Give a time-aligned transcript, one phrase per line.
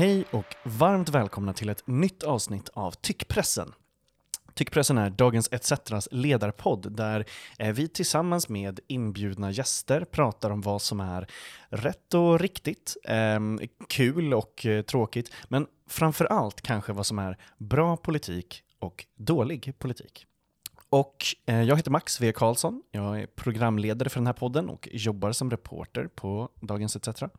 [0.00, 3.72] Hej och varmt välkomna till ett nytt avsnitt av Tyckpressen.
[4.54, 7.24] Tyckpressen är Dagens ETCs ledarpodd där
[7.58, 11.26] eh, vi tillsammans med inbjudna gäster pratar om vad som är
[11.68, 13.40] rätt och riktigt, eh,
[13.88, 19.78] kul och eh, tråkigt, men framför allt kanske vad som är bra politik och dålig
[19.78, 20.26] politik.
[20.90, 22.32] Och eh, jag heter Max V.
[22.32, 22.82] Karlsson.
[22.90, 27.22] Jag är programledare för den här podden och jobbar som reporter på Dagens ETC.
[27.22, 27.30] Um,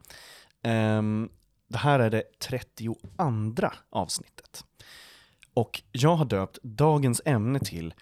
[0.63, 1.29] ehm,
[1.71, 2.97] det här är det 32
[3.89, 4.65] avsnittet.
[5.53, 7.93] Och jag har döpt dagens ämne till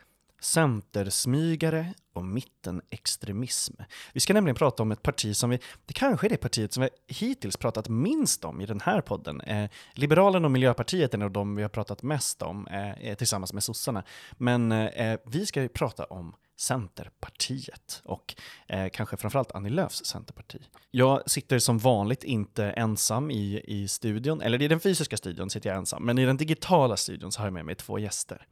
[0.41, 3.73] Centersmygare och mittenextremism.
[4.13, 6.83] Vi ska nämligen prata om ett parti som vi, det kanske är det partiet som
[6.83, 9.41] vi hittills pratat minst om i den här podden.
[9.41, 13.63] Eh, Liberalerna och Miljöpartiet är nog de vi har pratat mest om eh, tillsammans med
[13.63, 14.03] sossarna.
[14.37, 18.35] Men eh, eh vi ska ju prata om Centerpartiet och
[18.67, 20.59] eh, kanske framförallt Annie Lööfs Centerparti.
[20.91, 25.69] Jag sitter som vanligt inte ensam i, i studion, eller i den fysiska studion sitter
[25.69, 28.47] jag ensam, men i den digitala studion så har jag med mig två gäster.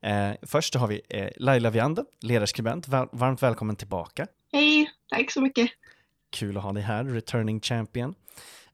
[0.00, 2.88] Eh, först har vi eh, Laila Viander, ledarskribent.
[2.88, 4.26] Var varmt välkommen tillbaka.
[4.52, 5.70] Hej, tack så mycket.
[6.30, 8.14] Kul att ha dig här, returning champion.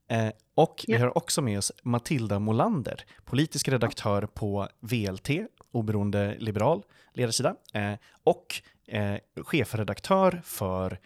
[0.09, 5.31] Eh, och vi har också med oss Matilda Molander, politisk redaktör på VLT,
[5.75, 7.93] oberoende liberal ledarsida, eh,
[8.25, 10.99] och eh, chefredaktör för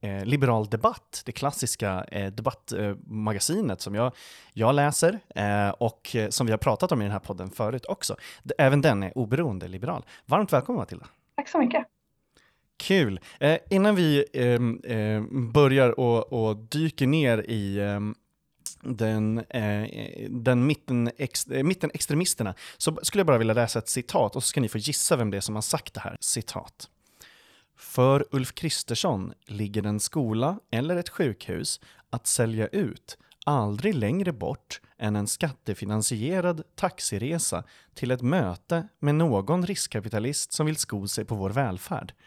[0.00, 4.12] eh, Liberal Debatt, det klassiska debattmagasinet som jag,
[4.52, 5.20] jag läser
[5.78, 8.16] och som vi har pratat om i den här podden förut också.
[8.58, 10.04] Även den är oberoende liberal.
[10.26, 11.06] Varmt välkommen Matilda!
[11.36, 11.86] Tack så mycket!
[12.76, 13.20] Kul!
[13.40, 18.14] Eh, innan vi ehm, ehm, börjar och, och, dyker ner i ehm,
[18.86, 24.36] den, eh, den mitten, ex, eh, mittenextremisterna så skulle jag bara vilja läsa ett citat
[24.36, 26.16] och så ska ni få gissa vem det är som har sagt det här.
[26.20, 26.88] Citat.
[27.76, 34.80] För Ulf Kristersson ligger en skola eller ett sjukhus att sälja ut aldrig längre bort
[34.98, 37.64] än en skattefinansierad taxiresa
[37.94, 42.12] till ett möte med någon riskkapitalist som vill sko sig på vår välfärd.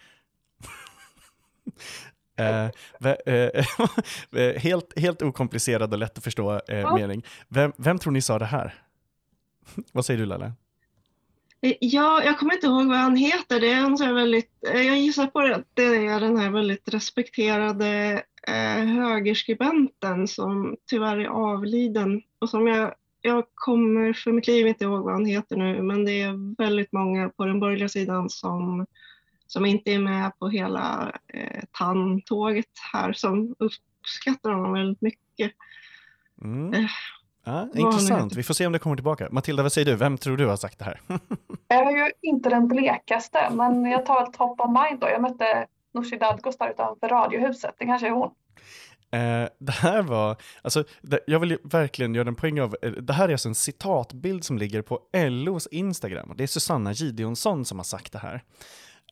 [2.37, 2.69] eh,
[4.41, 6.95] eh, helt, helt okomplicerad och lätt att förstå eh, ja.
[6.95, 7.25] mening.
[7.47, 8.73] Vem, vem tror ni sa det här?
[9.91, 10.51] Vad säger du Lalle?
[11.61, 13.59] Eh, ja, jag kommer inte ihåg vad han heter.
[13.59, 16.93] Det är en så väldigt, eh, jag gissar på att det är den här väldigt
[16.93, 24.67] respekterade eh, högerskribenten som tyvärr är avliden och som jag, jag kommer för mitt liv
[24.67, 28.29] inte ihåg vad han heter nu, men det är väldigt många på den borgerliga sidan
[28.29, 28.85] som,
[29.47, 35.51] som inte är med på hela eh, TAN-tåget här som uppskattar honom väldigt mycket.
[36.41, 36.73] Mm.
[36.73, 36.89] Eh,
[37.47, 39.27] Ja, intressant, vi får se om det kommer tillbaka.
[39.31, 39.95] Matilda, vad säger du?
[39.95, 41.01] Vem tror du har sagt det här?
[41.67, 45.09] jag är ju inte den blekaste, men jag tar ett top of mind då.
[45.09, 48.31] Jag mötte Nooshi Dadgostar utanför Radiohuset, det kanske är hon.
[49.11, 53.13] Eh, det här var, alltså, det, jag vill verkligen göra en poäng av, eh, det
[53.13, 56.33] här är alltså en citatbild som ligger på LOs Instagram.
[56.37, 58.43] Det är Susanna Gideonsson som har sagt det här.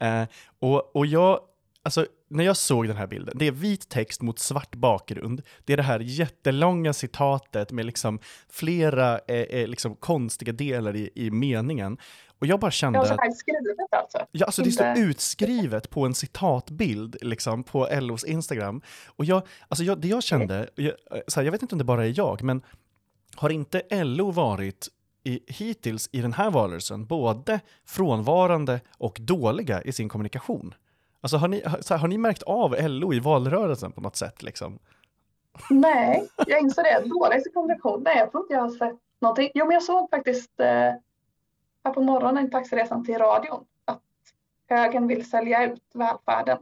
[0.01, 0.23] Eh,
[0.59, 1.39] och, och jag
[1.85, 5.41] Alltså, när jag såg den här bilden, det är vit text mot svart bakgrund.
[5.65, 8.19] Det är det här jättelånga citatet med liksom
[8.49, 11.97] flera eh, eh, liksom konstiga delar i, i meningen.
[12.39, 12.99] Och jag bara kände...
[12.99, 14.25] Ja, så här skrivet alltså?
[14.31, 18.81] Ja, alltså det står utskrivet på en citatbild liksom, på LOs Instagram.
[19.07, 20.93] Och jag, alltså jag, det jag kände, jag,
[21.27, 22.61] så här, jag vet inte om det bara är jag, men
[23.35, 24.87] har inte LO varit
[25.25, 30.73] i, hittills i den här valrörelsen både frånvarande och dåliga i sin kommunikation?
[31.21, 34.79] Alltså har ni, här, har ni märkt av LO i valrörelsen på något sätt liksom?
[35.69, 37.09] Nej, jag inser det.
[37.09, 38.03] Dålig kommunikation.
[38.03, 39.49] Nej, jag tror inte jag har sett någonting.
[39.53, 40.67] Jo, men jag såg faktiskt eh,
[41.83, 44.01] här på morgonen i taxiresan till radion att
[44.69, 46.57] högern vill sälja ut välfärden.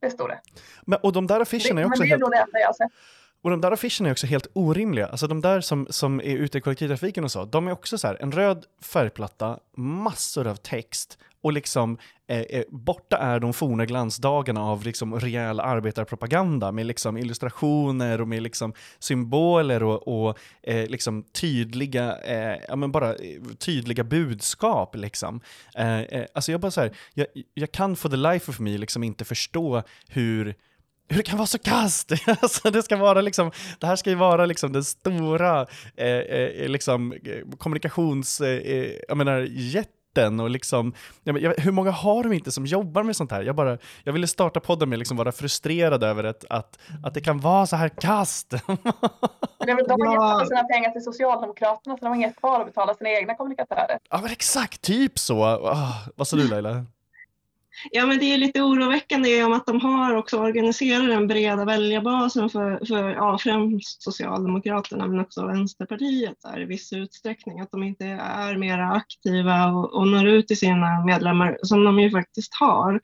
[0.00, 0.40] Det stod det.
[0.82, 2.30] Men, och de där affischerna är också men det är helt...
[2.32, 2.92] det enda jag har sett.
[3.44, 5.06] Och de där affischerna är också helt orimliga.
[5.06, 8.06] Alltså de där som, som är ute i kollektivtrafiken och så, de är också så
[8.06, 13.86] här, en röd färgplatta, massor av text och liksom eh, eh borta är de forna
[13.86, 20.88] glansdagarna av liksom rejäl arbetarpropaganda med liksom illustrationer och med liksom symboler och, och eh,
[20.88, 25.40] liksom tydliga, eh, ja men bara eh, tydliga budskap liksom.
[25.74, 28.78] Eh, eh, alltså jag bara så här, jag, jag kan for the life of me
[28.78, 30.54] liksom inte förstå hur
[31.08, 32.12] hur det kan vara så kast!
[32.26, 35.66] alltså det, ska vara liksom, det här ska ju vara liksom den stora
[35.96, 37.14] eh, eh, liksom,
[37.58, 38.40] kommunikations...
[38.40, 39.90] Eh, jag menar, jätte
[40.22, 43.42] och liksom, jag, jag, hur många har de inte som jobbar med sånt här?
[43.42, 47.14] Jag, bara, jag ville starta podden med att liksom vara frustrerad över att, att, att
[47.14, 48.50] det kan vara så här kast.
[48.50, 48.56] de
[49.70, 53.10] har gett alla sina pengar till Socialdemokraterna så de har inget kvar att betala sina
[53.10, 53.98] egna kommunikatörer.
[54.10, 55.44] Ja men exakt, typ så.
[55.44, 56.86] Oh, vad sa du Laila?
[57.90, 62.50] Ja, men det är lite oroväckande om att de har också organiserat den breda väljarbasen
[62.50, 67.60] för, för ja, främst Socialdemokraterna men också Vänsterpartiet där, i viss utsträckning.
[67.60, 71.98] Att de inte är mer aktiva och, och når ut till sina medlemmar som de
[71.98, 73.00] ju faktiskt har.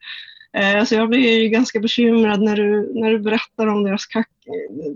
[0.53, 4.29] Eh, så jag blir ganska bekymrad när du, när du berättar om deras kack,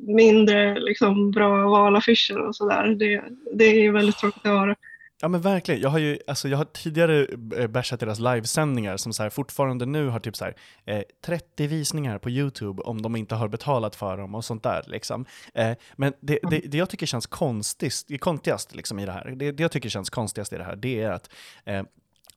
[0.07, 2.88] mindre liksom, bra valaffischer och sådär.
[3.00, 3.24] Det,
[3.54, 4.75] det är väldigt tråkigt att höra.
[5.22, 7.28] Ja men verkligen, jag har ju, alltså jag har tidigare
[7.58, 11.68] eh, bashat deras livesändningar som så här, fortfarande nu har typ så här, eh, 30
[11.68, 15.26] visningar på YouTube om de inte har betalat för dem och sånt där liksom.
[15.54, 19.52] Eh, men det, det, det, jag tycker känns konstigt, konstigast liksom i det här, det,
[19.52, 21.30] det jag tycker känns konstigast i det här, det är att
[21.66, 21.84] eh,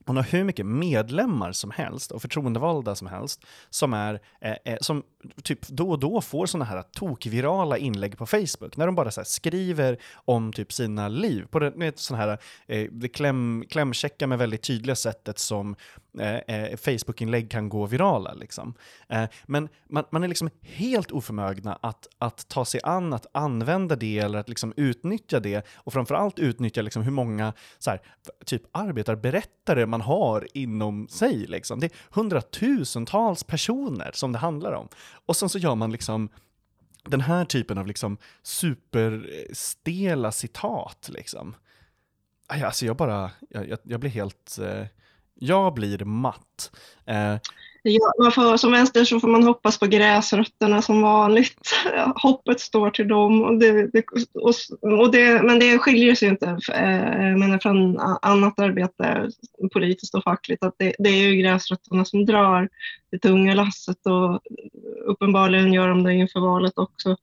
[0.09, 4.77] hon har hur mycket medlemmar som helst och förtroendevalda som helst som, är, eh, eh
[4.81, 5.03] som
[5.43, 9.23] typ då och då får sådana här tokvirala inlägg på Facebook när de bara så
[9.23, 14.63] skriver om typ sina liv på det, sådana här eh, det kläm, klämchecka med väldigt
[14.63, 15.75] tydliga sättet som
[16.19, 18.33] eh, eh, Facebook-inlägg kan gå virala.
[18.33, 18.73] Liksom.
[19.09, 23.95] Eh, men man, man, är liksom helt oförmögna att, att ta sig an att använda
[23.95, 28.01] det eller att liksom utnyttja det och framförallt utnyttja liksom hur många så här,
[28.45, 31.47] typ arbetarberättare man man har inom sig.
[31.47, 31.79] Liksom.
[31.79, 34.87] Det är hundratusentals personer som det handlar om.
[35.25, 36.29] Och sen så gör man liksom
[37.05, 41.09] den här typen av liksom superstela citat.
[41.13, 41.55] Liksom.
[42.47, 44.85] Alltså jag bara, jag, jag, jag blir helt, eh,
[45.35, 46.71] jag blir matt.
[47.05, 47.35] Eh,
[47.83, 51.71] Ja, man får, som vänster så får man hoppas på gräsrötterna som vanligt.
[52.15, 53.41] Hoppet står till dem.
[53.43, 54.03] Och det, det,
[54.33, 54.53] och,
[54.99, 59.29] och det, men det skiljer sig inte eh, men från annat arbete,
[59.73, 60.63] politiskt och fackligt.
[60.63, 62.69] Att det, det, är ju gräsrötterna som drar
[63.11, 64.41] det tunga lasset och
[65.05, 67.15] uppenbarligen gör de det inför valet också.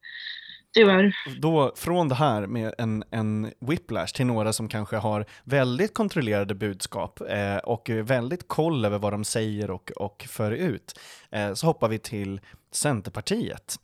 [0.76, 1.16] Tyvärr.
[1.38, 6.54] Då, från det här med en, en whiplash till några som kanske har väldigt kontrollerade
[6.54, 11.00] budskap eh, och väldigt koll över vad de säger och, och för ut,
[11.30, 12.40] eh, så hoppar vi till
[12.76, 13.76] Centerpartiet.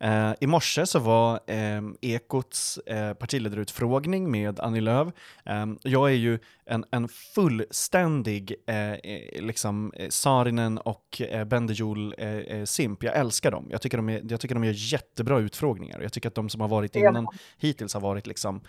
[0.00, 5.08] Eh, I morse så var eh, Ekots eh, partiledarutfrågning med Annie Lööf.
[5.44, 12.14] Eh, jag är ju en, en fullständig eh, eh liksom eh, Sarinen och eh, Bendejol
[12.18, 13.02] eh, Simp.
[13.02, 13.66] Jag älskar dem.
[13.70, 16.00] Jag tycker de, är, jag tycker de gör jättebra utfrågningar.
[16.00, 17.26] Jag tycker att de som har varit innan
[17.58, 18.60] hittills har varit liksom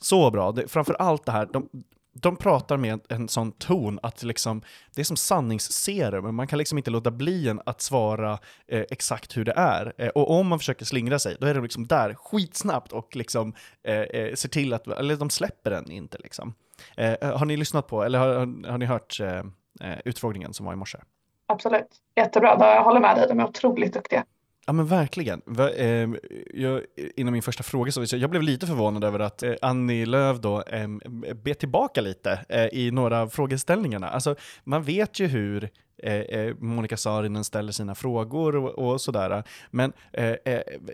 [0.00, 0.52] så bra.
[0.52, 1.68] Det, framför allt det här, de,
[2.12, 4.62] de pratar med en sån ton att liksom,
[4.94, 9.36] det är som sanningsserum, man kan liksom inte låta bli en att svara eh, exakt
[9.36, 9.92] hur det är.
[9.98, 13.54] Eh, och om man försöker slingra sig, då är de liksom där skitsnabbt och liksom
[13.82, 16.54] eh, eh ser till att, eller de släpper den inte liksom.
[16.96, 19.38] Eh, eh har ni lyssnat på, eller har, har ni hört eh,
[19.80, 20.98] eh, utfrågningen som var i morse?
[21.46, 22.56] Absolut, jättebra.
[22.58, 24.24] Jag håller med dig, de är otroligt duktiga.
[24.70, 25.42] Ja men verkligen.
[25.76, 26.18] Ehm,
[26.54, 26.82] jag,
[27.16, 30.62] innan min första fråga så jag blev lite förvånad över att eh, Annie Lööf då
[30.62, 31.00] ehm,
[31.44, 34.08] bet tillbaka lite eh, i några av frågeställningarna.
[34.08, 34.34] Alltså
[34.64, 35.68] man vet ju hur
[36.02, 39.44] eh, eh Monica Saarinen ställer sina frågor och, och sådär.
[39.70, 40.34] Men eh,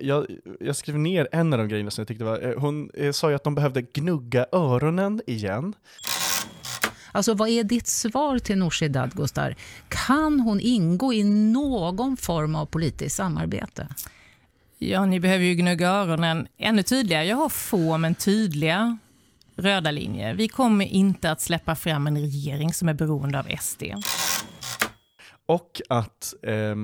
[0.01, 0.27] jag,
[0.61, 3.45] jag skrev ner en av de grejerna som jag tyckte var, hon sa ju att
[3.45, 5.75] de behövde gnugga öronen igen.
[7.17, 9.55] Alltså vad är ditt svar till Nooshi Dadgostar?
[9.89, 13.89] Kan hon ingå i någon form av politiskt samarbete?
[14.79, 17.25] Ja, ni behöver ju gnugga öronen ännu tydligare.
[17.25, 18.99] Jag har få men tydliga
[19.57, 20.35] röda linjer.
[20.35, 23.83] Vi kommer inte att släppa fram en regering som är beroende av SD.
[25.47, 26.77] Och att eh,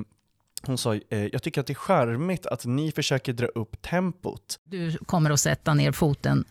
[0.61, 4.59] hon sa, eh, jag tycker att det är charmigt att ni försöker dra upp tempot.
[4.63, 6.45] Du kommer att sätta ner foten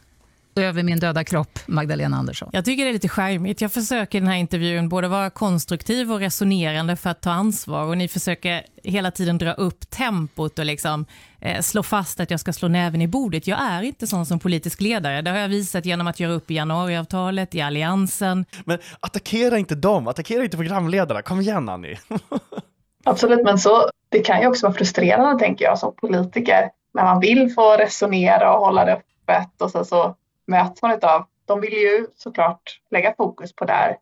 [0.57, 2.51] över min döda kropp, Magdalena Andersson.
[2.53, 3.61] Jag tycker det är lite charmigt.
[3.61, 7.85] Jag försöker i den här intervjun både vara konstruktiv och resonerande för att ta ansvar
[7.85, 11.07] och ni försöker hela tiden dra upp tempot och liksom,
[11.41, 13.47] eh, slå fast att jag ska slå näven i bordet.
[13.47, 15.23] Jag är inte sån som politisk ledare.
[15.23, 18.45] Det har jag visat genom att göra upp i januariavtalet, i alliansen.
[18.65, 21.23] Men attackera inte dem, attackera inte programledarna.
[21.23, 21.99] Kom igen Annie.
[23.05, 27.21] Absolut, men så, det kan ju också vara frustrerande tänker jag som politiker när man
[27.21, 30.15] vill få resonera och hålla det öppet och så, så
[30.53, 31.27] möts man av.
[31.45, 33.97] De vill ju såklart lägga fokus på där,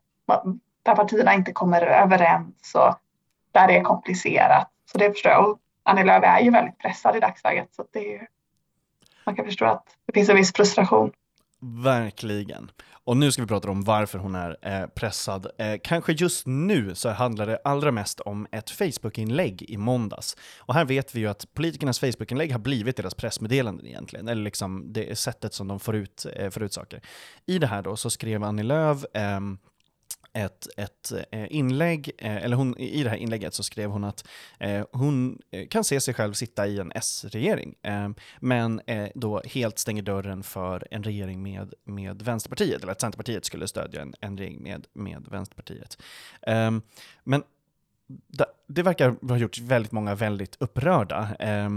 [0.83, 2.95] där partierna inte kommer överens och
[3.53, 4.69] där det är komplicerat.
[4.93, 5.51] Så det förstår jag.
[5.51, 8.29] Och Annie Lööf är ju väldigt pressad i dagsläget så det är,
[9.25, 11.13] man kan förstå att det finns en viss frustration.
[11.85, 12.71] Verkligen.
[13.11, 15.47] Och nu ska vi prata om varför hon är eh, pressad.
[15.59, 20.37] Eh, kanske just nu så handlar det allra mest om ett Facebook-inlägg i måndags.
[20.59, 24.93] Och här vet vi ju att politikernas Facebook-inlägg har blivit deras pressmeddelanden egentligen, eller liksom
[24.93, 27.01] det sättet som de får ut, eh, får ut saker.
[27.47, 29.59] I det här då så skrev Annie Lööf ehm,
[30.33, 34.29] ett, ett eh, inlägg, eh, eller hon, i det här inlägget så skrev hon att
[34.59, 37.75] eh, hon eh, kan se sig själv sitta i en S-regering,
[38.41, 38.81] men
[39.15, 44.03] då helt stänger dörren för en regering med, med Vänsterpartiet, eller att Centerpartiet skulle stödja
[44.03, 46.03] en, en regering med, med Vänsterpartiet.
[47.25, 47.43] Men
[48.67, 51.29] det verkar ha gjort väldigt många väldigt upprörda.
[51.39, 51.71] Eh,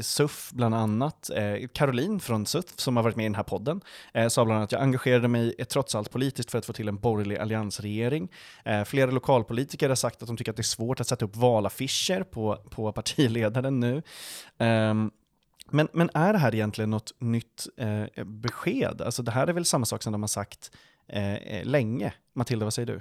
[0.00, 3.80] SUF bland annat, eh, Caroline från SUF som har varit med i den här podden,
[4.14, 6.72] eh, sa bland annat att jag engagerade mig eh, trots allt politiskt för att få
[6.72, 8.28] till en borgerlig alliansregering.
[8.64, 11.36] Eh, flera lokalpolitiker har sagt att de tycker att det är svårt att sätta upp
[11.36, 14.02] valaffischer på, på partiledaren nu.
[14.58, 15.10] Ehm,
[15.70, 19.02] men, men är det här egentligen något nytt eh, besked?
[19.02, 20.70] Alltså det här är väl samma sak som de har sagt
[21.08, 22.14] eh, eh länge?
[22.32, 23.00] Matilda, vad säger du?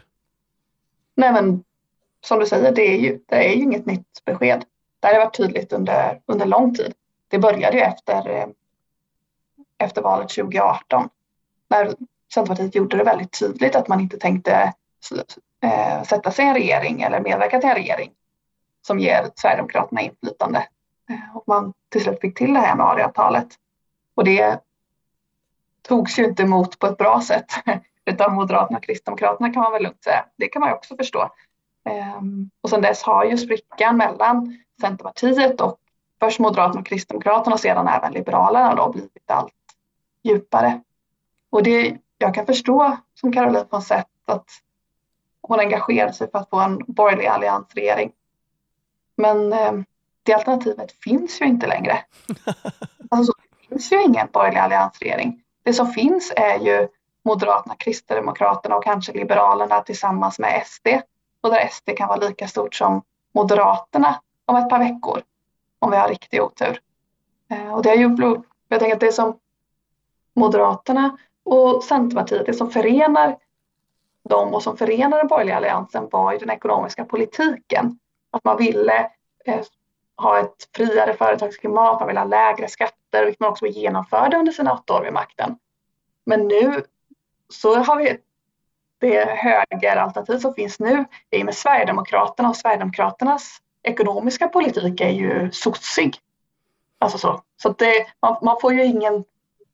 [1.16, 1.64] Nej men
[2.26, 4.66] som du säger, det är ju, det är ju inget nytt besked.
[5.00, 6.94] Det har varit tydligt under, under lång tid.
[7.28, 8.48] Det började ju efter, eh,
[9.78, 11.10] efter valet 2018
[11.70, 11.94] när
[12.34, 14.74] Centerpartiet gjorde det väldigt tydligt att man inte tänkte
[15.64, 18.12] eh, sätta sig i en regering eller medverka till en regering
[18.82, 20.68] som ger Sverigedemokraterna inflytande.
[21.10, 23.48] Eh, och man till slut fick till det här januariavtalet.
[24.16, 24.60] Och det
[25.82, 27.52] togs ju inte emot på ett bra sätt
[28.06, 30.26] utav Moderaterna och Kristdemokraterna kan man väl lugnt säga.
[30.38, 31.30] Det kan man ju också förstå.
[31.84, 35.80] Ehm, och sedan dess har ju sprickan mellan Centerpartiet och
[36.20, 39.54] först Moderaterna och Kristdemokraterna och sedan även Liberalerna då blivit allt
[40.24, 40.82] djupare.
[41.50, 44.46] Och det, jag kan förstå som Caroline har sett att
[45.42, 48.12] hon engagerade sig för att få en borgerlig alliansregering.
[49.18, 49.72] Men eh,
[50.24, 52.00] det alternativet finns ju inte längre.
[53.14, 55.44] Alltså, det finns ju ingen borgerlig alliansregering.
[55.64, 56.88] Det som finns är ju
[57.26, 60.88] Moderaterna, Kristdemokraterna och kanske Liberalerna tillsammans med SD
[61.42, 63.02] och där SD kan vara lika stort som
[63.34, 65.22] Moderaterna om ett par veckor
[65.80, 66.82] om vi har riktig otur.
[67.50, 69.40] Eh, och det har ju, jag tänker att det som
[70.34, 73.38] Moderaterna och Centerpartiet, det som förenar
[74.30, 78.00] dem och som förenar den borgerliga alliansen var ju den ekonomiska politiken.
[78.32, 79.12] Att man ville
[79.46, 79.62] eh,
[80.18, 84.74] ha ett friare företagsklimat, man ville ha lägre skatter, vilket man också genomförde under sina
[84.74, 85.58] åtta år vid makten.
[86.26, 86.84] Men nu
[87.50, 88.18] så har vi
[89.02, 96.16] det högeralternativ som finns nu är med Sverigedemokraterna och Sverigedemokraternas ekonomiska politik är ju sossig.
[97.00, 97.42] Alltså så.
[97.62, 99.24] Så det, man, man, får ju ingen,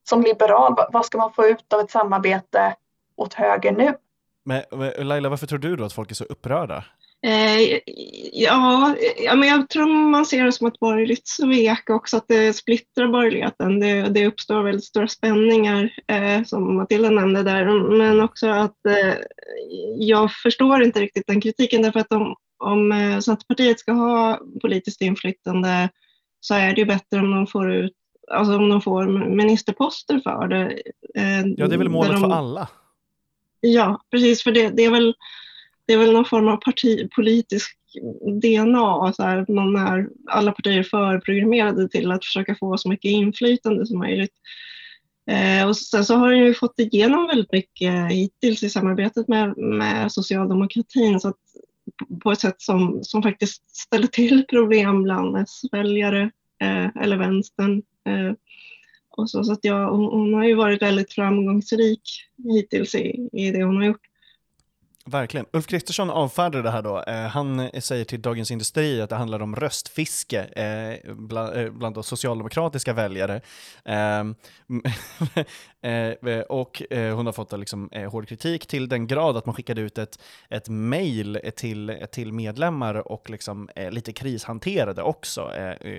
[0.09, 2.75] som liberal, vad ska man få ut av ett samarbete
[3.15, 3.93] åt höger nu?
[4.45, 4.63] Men
[5.07, 6.83] Laila, varför tror du då att folk är så upprörda?
[7.27, 7.79] Eh,
[8.33, 12.53] ja, ja, men jag tror man ser det som ett borgerligt svek också, att det
[12.53, 13.79] splittrar borgerligheten.
[13.79, 19.13] Det, det uppstår väldigt stora spänningar, eh, som Matilda nämnde där, men också att eh,
[19.97, 22.91] jag förstår inte riktigt den kritiken, därför att om, om
[23.25, 25.89] Centerpartiet ska ha politiskt inflytande
[26.39, 27.93] så är det ju bättre om de får ut
[28.31, 30.81] Alltså om de får ministerposter för det.
[31.57, 32.67] Ja, det är väl målet de, för alla?
[33.59, 35.13] Ja, precis, för det, det är väl
[35.87, 37.77] det är väl någon form av partipolitisk
[38.41, 43.85] DNA, så här, man är alla partier förprogrammerade till att försöka få så mycket inflytande
[43.85, 44.33] som möjligt.
[45.29, 49.57] Eh, och sen så har den ju fått igenom väldigt mycket hittills i samarbetet med,
[49.57, 51.35] med socialdemokratin så att,
[52.23, 57.81] på ett sätt som, som faktiskt ställer till problem bland S-väljare eh, eller vänstern.
[58.07, 58.33] Eh,
[59.09, 62.01] och så, så att jag, hon, hon, har ju varit väldigt framgångsrik
[62.43, 64.06] hittills i, i det hon har gjort.
[65.07, 65.45] Verkligen.
[65.53, 67.03] Ulf Kristersson avfärdar det här då.
[67.03, 72.05] Eh, han säger till Dagens Industri att det handlar om röstfiske eh, bland, eh, bland
[72.05, 73.41] socialdemokratiska väljare.
[73.85, 74.35] Ehm,
[75.81, 79.55] eh, eh, och eh, hon har fått liksom, hård kritik till den grad att man
[79.55, 85.51] skickade ut ett, ett mejl till, till medlemmar och liksom, lite krishanterade också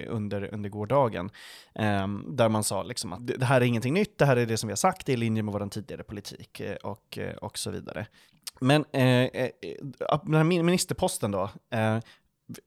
[0.09, 1.31] under, under gårdagen.
[1.75, 4.57] Ehm, där man sa liksom, att det här är ingenting nytt, det här är det
[4.57, 7.71] som vi har sagt, det är i linje med vår tidigare politik och, och så
[7.71, 8.07] vidare.
[8.61, 11.51] Men eh, eh, eh, den här ministerposten då.
[11.73, 11.99] Eh,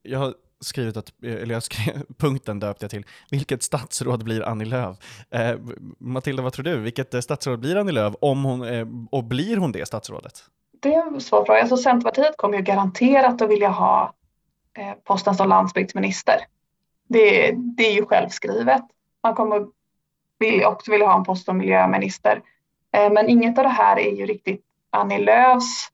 [0.03, 4.43] jag har skrivit att, eh, eller jag skrev, punkten döpte jag till, vilket statsråd blir
[4.43, 4.97] Annie Lööf?
[5.31, 5.59] Eh,
[5.99, 6.77] Matilda, vad tror du?
[6.77, 8.15] Vilket statsråd blir Annie Lööf?
[8.21, 10.43] Om hon, eh, och blir hon det statsrådet?
[10.79, 11.61] Det är en svår fråga.
[11.61, 14.13] Alltså, Centerpartiet kommer ju garanterat att vilja ha
[14.77, 16.35] eh, posten som landsbygdsminister.
[17.09, 18.81] Det, det är ju självskrivet.
[19.23, 19.67] Man kommer
[20.39, 22.41] vill, också vilja ha en post som miljöminister.
[22.93, 25.89] Eh, men inget av det här är ju riktigt Annie Lööfs.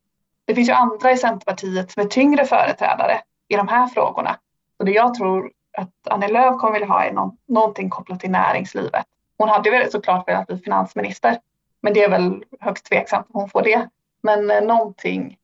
[0.45, 4.37] Det finns ju andra i Centerpartiet som är tyngre företrädare i de här frågorna.
[4.77, 8.31] Så det jag tror att Annie Lööf kommer vilja ha är någon, någonting kopplat till
[8.31, 9.05] näringslivet.
[9.37, 11.39] Hon hade ju såklart velat bli finansminister,
[11.81, 13.89] men det är väl högst tveksamt om hon får det.
[14.21, 15.37] Men eh, någonting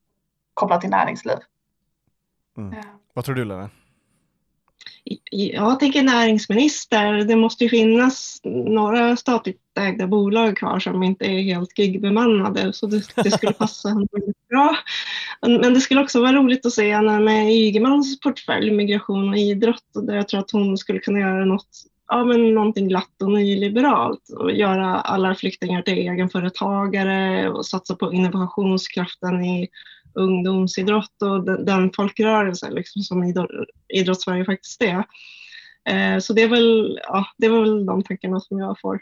[0.54, 1.38] kopplat till näringsliv.
[2.56, 2.74] Mm.
[3.12, 3.70] Vad tror du Lena?
[5.30, 7.12] Jag tänker näringsminister.
[7.12, 12.86] Det måste ju finnas några statligt ägda bolag kvar som inte är helt gigbemannade så
[12.86, 14.76] det, det skulle passa henne väldigt bra.
[15.40, 19.84] Men det skulle också vara roligt att se henne med Ygemans portfölj, migration och idrott
[19.94, 21.68] där jag tror att hon skulle kunna göra något
[22.08, 28.12] ja, men någonting glatt och nyliberalt och göra alla flyktingar till egenföretagare och satsa på
[28.12, 29.68] innovationskraften i
[30.14, 33.24] ungdomsidrott och den, den folkrörelse liksom, som
[33.88, 35.04] idrottssverige faktiskt är.
[35.88, 39.00] Eh, så det är, väl, ja, det är väl de tankarna som jag får.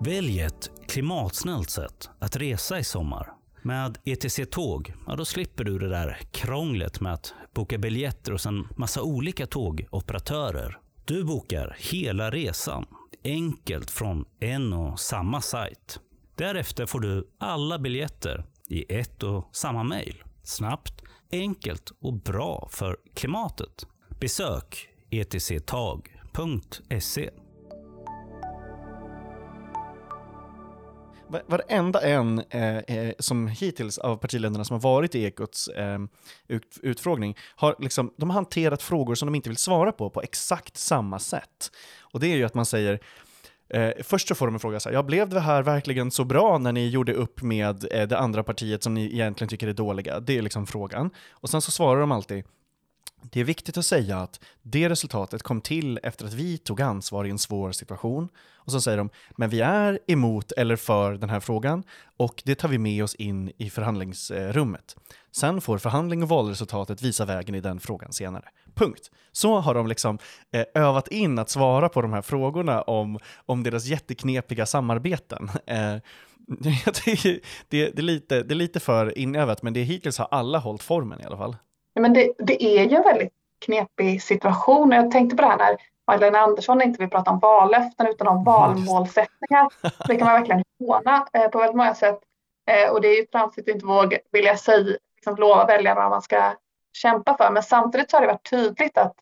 [0.00, 3.32] Välj ett klimatsnällt sätt att resa i sommar.
[3.62, 8.46] Med ETC Tåg, ja då slipper du det där krånglet med att boka biljetter hos
[8.46, 10.78] en massa olika tågoperatörer.
[11.04, 12.86] Du bokar hela resan,
[13.24, 16.00] enkelt från en och samma sajt.
[16.38, 20.24] Därefter får du alla biljetter i ett och samma mejl.
[20.42, 21.02] Snabbt,
[21.32, 23.86] enkelt och bra för klimatet.
[24.20, 26.20] Besök etctag.se
[31.46, 35.98] Varenda en eh, eh, som hittills av partiledarna som har varit i Ekots eh,
[36.48, 40.22] ut, utfrågning har liksom, de har hanterat frågor som de inte vill svara på på
[40.22, 41.70] exakt samma sätt.
[42.00, 43.00] Och det är ju att man säger
[43.70, 46.24] Eh, först så får de en fråga så här, ja blev det här verkligen så
[46.24, 49.72] bra när ni gjorde upp med eh, det andra partiet som ni egentligen tycker är
[49.72, 50.20] dåliga?
[50.20, 51.10] Det är liksom frågan.
[51.30, 52.44] Och sen så svarar de alltid,
[53.22, 57.24] det är viktigt att säga att det resultatet kom till efter att vi tog ansvar
[57.24, 58.28] i en svår situation.
[58.54, 61.82] Och så säger de, men vi är emot eller för den här frågan
[62.16, 64.96] och det tar vi med oss in i förhandlingsrummet.
[65.32, 68.44] Sen får förhandling och valresultatet visa vägen i den frågan senare.
[68.74, 69.10] Punkt.
[69.32, 70.18] Så har de liksom
[70.52, 75.50] eh, övat in att svara på de här frågorna om, om deras jätteknepiga samarbeten.
[75.66, 75.96] Eh,
[76.58, 80.58] det, det, det, är lite, det är lite för inövat, men det hittills har alla
[80.58, 81.56] hållit formen i alla fall.
[82.00, 84.92] Men det, det är ju en väldigt knepig situation.
[84.92, 85.76] Jag tänkte på det här när
[86.06, 89.68] Magdalena Andersson inte vill prata om vallöften utan om valmålsättningar.
[90.08, 92.18] Det kan man verkligen håna eh, på väldigt många sätt.
[92.66, 96.10] Eh, och det är ju tramsigt att inte våga vilja säga, liksom, lova väljarna vad
[96.10, 96.54] man ska
[96.92, 97.50] kämpa för.
[97.50, 99.14] Men samtidigt så har det varit tydligt att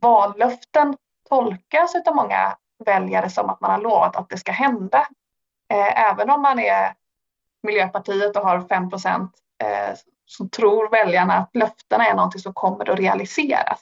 [0.00, 0.96] vallöften
[1.28, 5.06] tolkas av många väljare som att man har lovat att det ska hända.
[5.72, 6.94] Eh, även om man är
[7.62, 9.32] Miljöpartiet och har 5 procent
[10.30, 13.80] så tror väljarna att löftena är någonting som kommer att realiseras.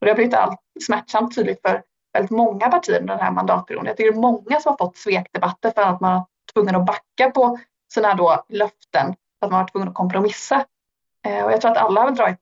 [0.00, 3.86] Och det har blivit allt smärtsamt tydligt för väldigt många partier under den här mandatperioden.
[3.86, 6.86] Jag tycker det är många som har fått svekdebatter för att man har tvungen att
[6.86, 7.58] backa på
[7.92, 10.64] sina då löften, för att man har tvungen att kompromissa.
[11.26, 12.38] Eh, och jag tror att alla har dragit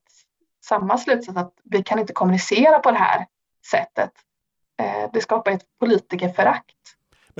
[0.65, 3.25] samma slutsats att vi kan inte kommunicera på det här
[3.71, 4.11] sättet.
[4.81, 6.75] Eh, det skapar ett politikerförakt.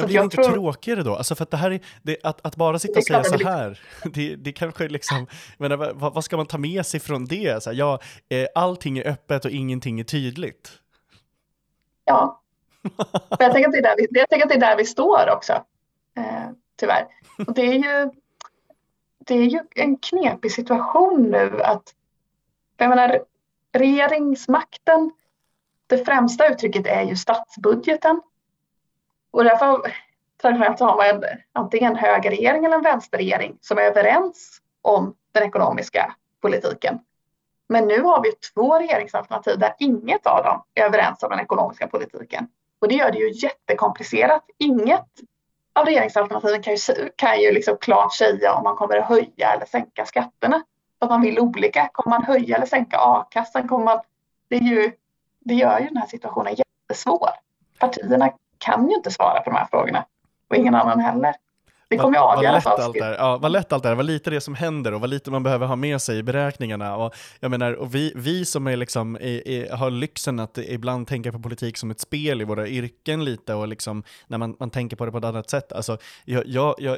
[0.01, 0.51] Men blir det inte tror...
[0.51, 1.15] tråkigare då?
[1.15, 3.79] Alltså för att det här är, det, att, att bara sitta och säga så här,
[4.13, 7.63] det, det kanske liksom, men vad, vad, ska man ta med sig från det?
[7.63, 10.71] Så här, ja, eh, allting är öppet och ingenting är tydligt.
[12.05, 12.41] Ja,
[13.39, 15.29] jag tänker, att det är där vi, jag tänker att det är där vi står
[15.29, 15.53] också,
[16.17, 17.07] eh, tyvärr.
[17.47, 18.11] Och det är ju,
[19.19, 21.93] det är ju en knepig situation nu att,
[22.77, 23.19] jag menar,
[23.71, 25.11] regeringsmakten,
[25.87, 28.21] det främsta uttrycket är ju statsbudgeten.
[29.31, 29.93] Och därför
[30.41, 36.15] traditionellt har man antingen en högerregering eller en vänsterregering som är överens om den ekonomiska
[36.41, 36.99] politiken.
[37.69, 41.87] Men nu har vi två regeringsalternativ där inget av dem är överens om den ekonomiska
[41.87, 42.47] politiken.
[42.79, 44.45] Och det gör det ju jättekomplicerat.
[44.57, 45.07] Inget
[45.73, 49.65] av regeringsalternativen kan ju, kan ju liksom klart säga om man kommer att höja eller
[49.65, 50.63] sänka skatterna.
[50.99, 51.89] Att man vill olika.
[51.93, 53.67] Kommer man höja eller sänka a-kassan?
[53.67, 53.99] Kommer man,
[54.47, 54.91] det, ju,
[55.39, 57.29] det gör ju den här situationen jättesvår.
[57.79, 60.05] Partierna kan ju inte svara på de här frågorna
[60.49, 61.35] och ingen annan heller.
[61.89, 64.29] Det kommer ju avgöras av allt där, ja, Vad lätt allt det är, vad lite
[64.29, 66.95] det som händer och vad lite man behöver ha med sig i beräkningarna.
[66.95, 71.07] Och jag menar, och vi, vi som är liksom, är, är, har lyxen att ibland
[71.07, 74.69] tänka på politik som ett spel i våra yrken lite och liksom när man, man
[74.69, 75.71] tänker på det på ett annat sätt.
[75.71, 76.97] Alltså, jag, jag, jag,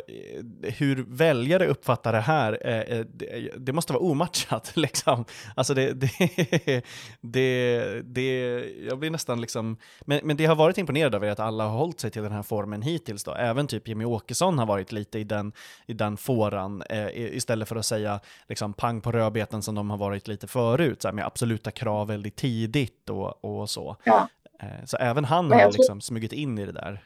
[0.77, 4.71] hur väljare uppfattar det här, eh, eh det, det, måste vara omatchat.
[4.82, 5.25] Liksom.
[5.56, 6.12] Alltså det, det,
[7.21, 11.63] det, det, jag blir nästan liksom, men, men det har varit imponerande över att alla
[11.63, 13.36] har hållit sig till den här formen hittills då.
[13.36, 15.54] Även typ Jimmy Åkesson har varit varit lite i den,
[15.86, 19.98] i den fåran eh, istället för att säga liksom, pang på rödbeten som de har
[19.98, 23.96] varit lite förut, så här, med absoluta krav väldigt tidigt och, och så.
[24.04, 24.28] Ja.
[24.60, 25.72] Eh, så även han har tror...
[25.72, 27.04] liksom smugit in i det där.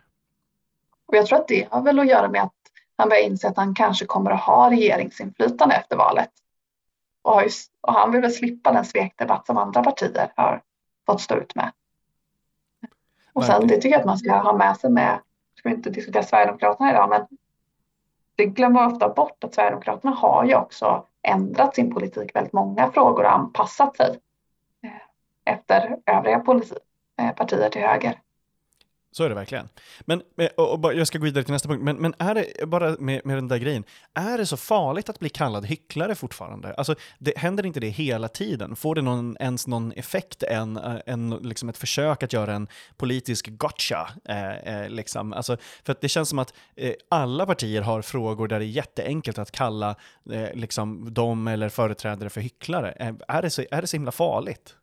[1.07, 2.53] Och jag tror att det har väl att göra med att
[2.97, 6.29] han börjar inse att han kanske kommer att ha regeringsinflytande efter valet.
[7.21, 10.61] Och, just, och han vill väl slippa den svekdebatt som andra partier har
[11.05, 11.71] fått stå ut med.
[13.33, 15.19] Och sen det tycker jag att man ska ha med sig med,
[15.55, 17.27] ska vi inte diskutera Sverigedemokraterna idag, men
[18.35, 23.23] det glömmer ofta bort att Sverigedemokraterna har ju också ändrat sin politik väldigt många frågor
[23.23, 24.19] och anpassat sig
[24.83, 26.77] eh, efter övriga politik,
[27.19, 28.19] eh, partier till höger.
[29.15, 29.69] Så är det verkligen.
[30.01, 32.35] Men, eh, och, och, och, jag ska gå vidare till nästa punkt, men, men är
[32.35, 36.15] det, bara med, med den där grejen, är det så farligt att bli kallad hycklare
[36.15, 36.73] fortfarande?
[36.73, 38.75] Alltså, det, händer inte det hela tiden?
[38.75, 42.67] Får det någon, ens någon effekt än, än eh, liksom ett försök att göra en
[42.97, 44.09] politisk gotcha?
[44.25, 45.33] Eh, eh, liksom?
[45.33, 48.67] alltså, för att det känns som att eh, alla partier har frågor där det är
[48.67, 49.95] jätteenkelt att kalla
[50.31, 52.91] eh, liksom, dem eller företrädare för hycklare.
[52.91, 54.75] Eh, är, det så, är det så himla farligt?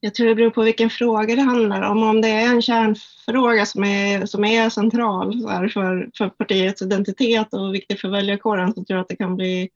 [0.00, 2.02] Jag tror det beror på vilken fråga det handlar om.
[2.02, 7.54] Om det är en kärnfråga som är, som är central här, för, för partiets identitet
[7.54, 9.68] och viktig för väljarkåren så tror jag att det kan bli,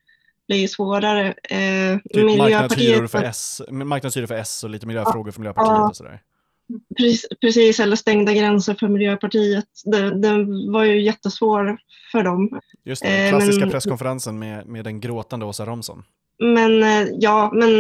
[0.49, 1.27] bli svårare.
[1.29, 5.89] Eh, Typ marknadshyror Miljöpartiet, för S, marknadshyror för S och lite miljöfrågor för Miljöpartiet Ja.
[5.89, 6.21] och sådär.
[6.97, 9.65] precis, precis, eller stängda gränser för Miljöpartiet.
[9.85, 11.79] Det, den var ju jättesvår
[12.13, 12.61] för dem.
[12.85, 16.05] Just det, den Eh, klassiska men- presskonferensen med, med den gråtande Åsa Romson.
[16.42, 17.70] Men eh, ja, men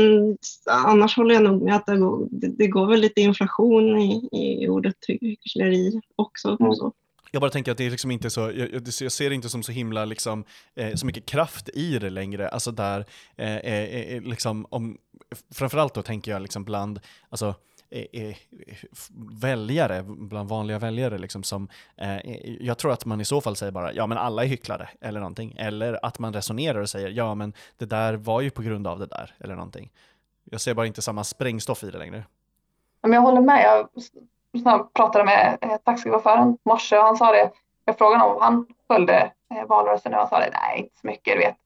[0.66, 4.68] annars håller jag nog med att det går, det, går väl lite inflation i, i
[4.68, 6.56] ordet hyckleri också.
[6.60, 6.74] Mm.
[6.74, 6.92] Så.
[7.30, 9.62] Jag bara tänker att det är liksom inte så, jag, jag, ser det inte som
[9.62, 10.44] så himla liksom,
[10.74, 12.48] eh, så mycket kraft i det längre.
[12.48, 13.04] Alltså där,
[13.36, 14.98] eh, eh, eh, liksom om,
[15.54, 17.54] framförallt då tänker jag liksom bland, alltså
[19.42, 22.18] väljare, bland vanliga väljare liksom som, eh,
[22.66, 25.20] jag tror att man i så fall säger bara, ja men alla är hycklare, eller
[25.20, 25.54] någonting.
[25.58, 28.98] Eller att man resonerar och säger, ja men det där var ju på grund av
[28.98, 29.90] det där, eller någonting.
[30.44, 32.24] Jag ser bara inte samma sprängstoff i det längre.
[33.02, 33.86] Men jag håller med.
[34.52, 37.50] Jag pratade med eh, taxichauffören i morse och han sa det.
[37.84, 40.50] Jag frågade honom om han följde eh, valrörelsen och han sa det.
[40.52, 41.34] Nej, inte så mycket.
[41.34, 41.56] Du vet.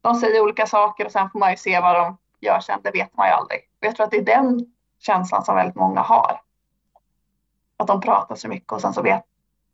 [0.00, 2.80] De säger olika saker och sen får man ju se vad de gör sen.
[2.82, 3.60] Det vet man ju aldrig.
[3.80, 6.40] Och jag tror att det är den känslan som väldigt många har.
[7.76, 9.22] Att de pratar så mycket och sen så vet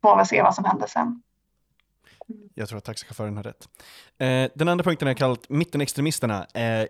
[0.01, 1.21] får väl se vad som händer sen.
[2.53, 3.69] Jag tror att taxichauffören har rätt.
[4.17, 6.45] Eh, den andra punkten är kallat mittenextremisterna.
[6.53, 6.87] Eh, eh,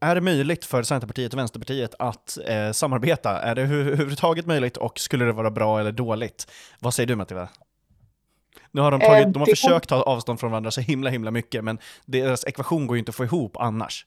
[0.00, 3.40] är det möjligt för Centerpartiet och Vänsterpartiet att eh, samarbeta?
[3.42, 6.50] Är det hu- överhuvudtaget möjligt och skulle det vara bra eller dåligt?
[6.78, 7.48] Vad säger du Matilda?
[8.70, 11.30] Nu har de, tagit, Eh, de har försökt ta avstånd från varandra så himla himla
[11.30, 14.06] mycket, men deras ekvation går ju inte att få ihop annars.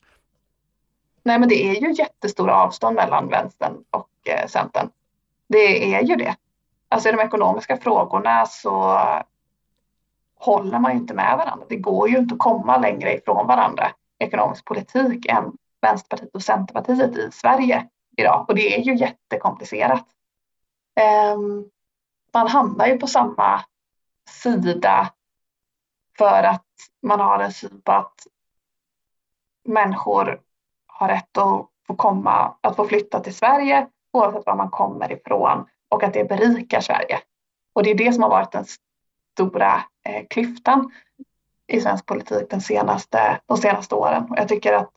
[1.24, 4.90] Nej, men det är ju jättestora avstånd mellan vänstern och eh, centern.
[5.48, 6.36] Det är ju det.
[6.90, 9.00] Alltså i de ekonomiska frågorna så
[10.36, 11.66] håller man ju inte med varandra.
[11.70, 16.44] Det går ju inte att komma längre ifrån varandra i ekonomisk politik än Vänsterpartiet och
[16.44, 18.46] Centerpartiet i Sverige idag.
[18.48, 20.06] Och det är ju jättekomplicerat.
[20.96, 21.66] Ehm,
[22.34, 23.66] man hamnar ju på samma
[24.30, 25.14] sida
[26.18, 26.66] för att
[27.02, 28.28] man har en syn på att
[29.64, 30.42] människor
[31.04, 35.66] har rätt att få komma, att få flytta till Sverige oavsett var man kommer ifrån
[35.90, 37.20] och att det berikar Sverige.
[37.74, 38.66] Och det är det som har varit den
[39.34, 40.92] stora eh, klyftan
[41.68, 44.24] i svensk politik den senaste, de senaste åren.
[44.30, 44.92] Och jag tycker att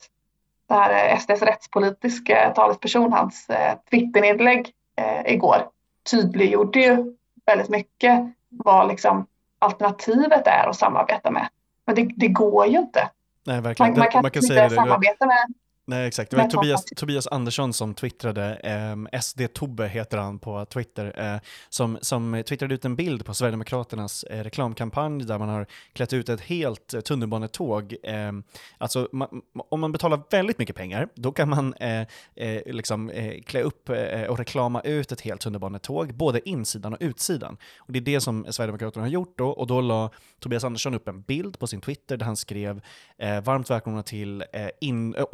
[0.69, 5.69] det här är SDs rättspolitiska talesperson, hans eh, Twitterinlägg eh, igår
[6.11, 7.17] tydliggjorde ju
[7.47, 9.27] väldigt mycket vad liksom
[9.59, 11.49] alternativet är att samarbeta med.
[11.87, 13.11] Men det, det går ju inte.
[13.47, 13.93] Nej, verkligen.
[13.93, 14.75] Man, man kan, man kan inte säga det.
[14.75, 15.55] samarbeta med
[15.89, 16.31] Nej, exakt.
[16.31, 21.99] Det var Tobias, Tobias Andersson som twittrade, ehm, SD-Tobbe heter han på Twitter, eh, som,
[22.01, 26.41] som twittrade ut en bild på Sverigedemokraternas eh, reklamkampanj där man har klätt ut ett
[26.41, 27.97] helt eh, tunnelbanetåg.
[28.03, 28.33] Eh,
[28.79, 32.01] alltså, ma- om man betalar väldigt mycket pengar, då kan man eh,
[32.35, 36.99] eh, liksom, eh, klä upp eh, och reklama ut ett helt tunnelbanetåg, både insidan och
[37.01, 37.57] utsidan.
[37.79, 41.09] Och det är det som Sverigedemokraterna har gjort då, och då la Tobias Andersson upp
[41.09, 42.81] en bild på sin Twitter där han skrev
[43.19, 45.25] eh, varmt välkomna till eh, in, eh,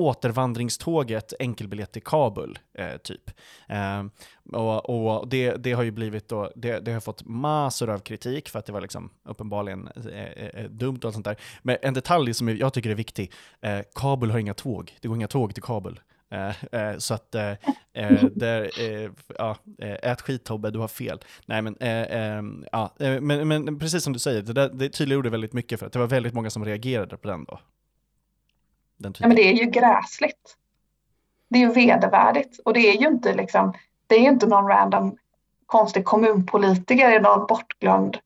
[0.43, 3.31] vandringståget, enkelbiljett till Kabul, eh, typ.
[3.69, 4.05] Eh,
[4.53, 8.49] och och det, det har ju blivit då, det, det har fått massor av kritik
[8.49, 11.37] för att det var liksom uppenbarligen eh, eh, dumt och allt sånt där.
[11.63, 15.17] Men en detalj som jag tycker är viktig, eh, Kabul har inga tåg, det går
[15.17, 16.01] inga tåg till Kabul.
[16.31, 17.51] Eh, eh, så att, eh,
[17.93, 21.21] eh där, eh, ja, eh, ät skit Tobbe, du har fel.
[21.47, 24.89] Nej men, eh, ehm, eh, ja, men, men precis som du säger, det, där, det
[24.89, 27.59] tydliggjorde väldigt mycket för att det var väldigt många som reagerade på den då.
[29.21, 30.57] Ja, men det är ju gräsligt.
[31.49, 33.73] Det är ju vedervärdigt och det är ju inte liksom,
[34.07, 35.17] det är ju inte någon random
[35.67, 38.19] konstig kommunpolitiker i någon bortglömd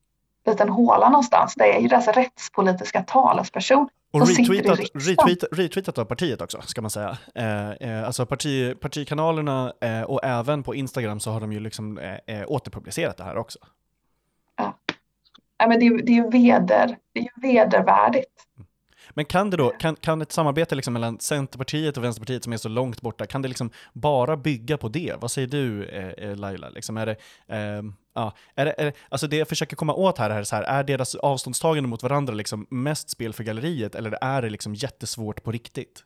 [0.46, 1.54] liten håla någonstans.
[1.54, 5.16] Det är ju deras rättspolitiska talesperson Och retweetat, riksdagen.
[5.16, 7.18] retweet, retweetat av partiet också, ska man säga.
[7.34, 11.98] Eh, eh, alltså parti, partikanalerna eh, och även på Instagram så har de ju liksom
[11.98, 13.58] eh, eh, återpublicerat det här också.
[15.58, 18.46] Ja, men det, är, ju- det är ju veder, det är ju vedervärdigt.
[19.10, 22.56] Men kan det då, kan, kan ett samarbete liksom mellan Centerpartiet och Vänsterpartiet som är
[22.56, 25.14] så långt borta, kan det liksom bara bygga på det?
[25.20, 26.68] Vad säger du eh, eh, Laila?
[26.68, 27.16] Liksom är det,
[27.48, 30.56] ehm, ja, är det, är det, alltså det jag försöker komma åt här är så
[30.56, 34.74] här, är deras avståndstagande mot varandra liksom mest spel för galleriet eller är det liksom
[34.74, 36.04] jättesvårt på riktigt?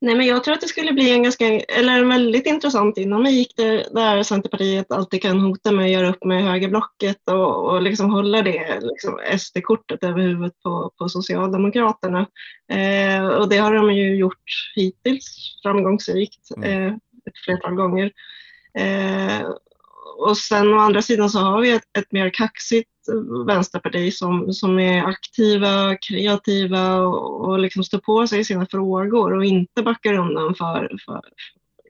[0.00, 3.52] Nej, men jag tror att det skulle bli en ganska, eller en väldigt intressant dynamik
[3.56, 8.10] där, där Centerpartiet alltid kan hota med att göra upp med högerblocket och, och liksom
[8.10, 12.26] hålla det liksom SD-kortet över huvudet på, på Socialdemokraterna.
[12.72, 16.86] Eh, och det har de ju gjort hittills framgångsrikt Mm.
[16.86, 16.94] eh,
[17.26, 18.12] ett flertal gånger.
[18.78, 19.48] Eh,
[20.18, 22.90] och sen å andra sidan så har vi ett, ett mer kaxigt
[23.46, 29.36] vänsterparti som, som är aktiva, kreativa och, och liksom står på sig i sina frågor
[29.36, 31.20] och inte backar undan för, för,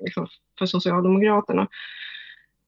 [0.05, 0.29] liksom
[0.59, 1.69] för Socialdemokraterna.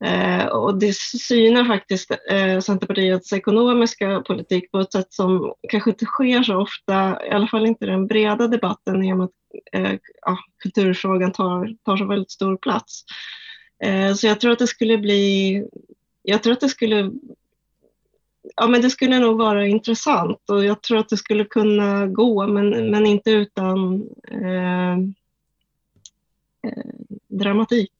[0.03, 6.05] Eh, och det synar faktiskt eh, Centerpartiets ekonomiska politik på ett sätt som kanske inte
[6.05, 9.31] sker så ofta, i alla fall inte i den breda debatten i och med att
[9.73, 13.03] eh, ja, kulturfrågan tar, tar så väldigt stor plats.
[13.83, 15.63] Eh, så jag tror att det skulle bli,
[16.21, 17.11] jag tror att det skulle
[18.55, 22.47] Ja, men det skulle nog vara intressant och jag tror att det skulle kunna gå,
[22.47, 24.93] men, men inte utan eh,
[26.67, 26.85] eh,
[27.27, 27.93] dramatik.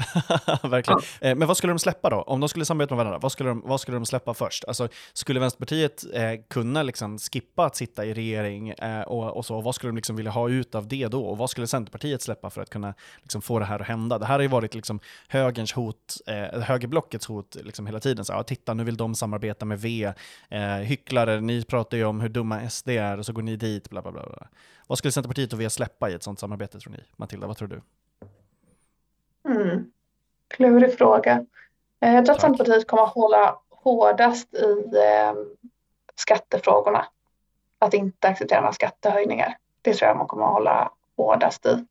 [0.62, 1.00] Verkligen.
[1.20, 2.22] Eh, Men vad skulle de släppa då?
[2.22, 4.64] Om de skulle samarbeta med varandra, vad skulle de, vad skulle de släppa först?
[4.64, 9.60] Alltså, skulle Vänsterpartiet eh, kunna liksom skippa att sitta i regering eh, och, och så?
[9.60, 11.24] Vad skulle de liksom vilja ha ut av det då?
[11.24, 14.18] Och vad skulle Centerpartiet släppa för att kunna liksom, få det här att hända?
[14.18, 18.24] Det här har ju varit liksom, högerns hot, eh, högerblockets hot liksom, hela tiden.
[18.24, 20.12] Så, ja, titta, nu vill de samarbeta med V.
[20.48, 23.90] Eh, hycklare, ni pratar ju om hur dumma SD är och så går ni dit,
[23.90, 24.22] bla bla bla.
[24.22, 24.48] bla.
[24.86, 26.98] Vad skulle Centerpartiet och V släppa i ett sånt samarbete tror ni?
[27.16, 27.80] Matilda, vad tror du?
[29.48, 29.92] Mm.
[30.48, 31.46] Klurig fråga.
[32.00, 32.40] Eh, Jag tror att.
[32.40, 35.34] Centerpartiet kommer att hålla hårdast i eh,
[36.14, 37.06] skattefrågorna.
[37.78, 39.56] Att inte acceptera några skattehöjningar.
[39.82, 41.84] Det tror jag man kommer att hålla hårdast i.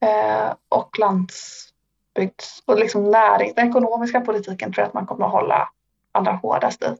[0.00, 5.32] Eh, och landsbygds och liksom närings, den ekonomiska politiken tror jag att man kommer att
[5.32, 5.68] hålla
[6.12, 6.96] allra hårdast i.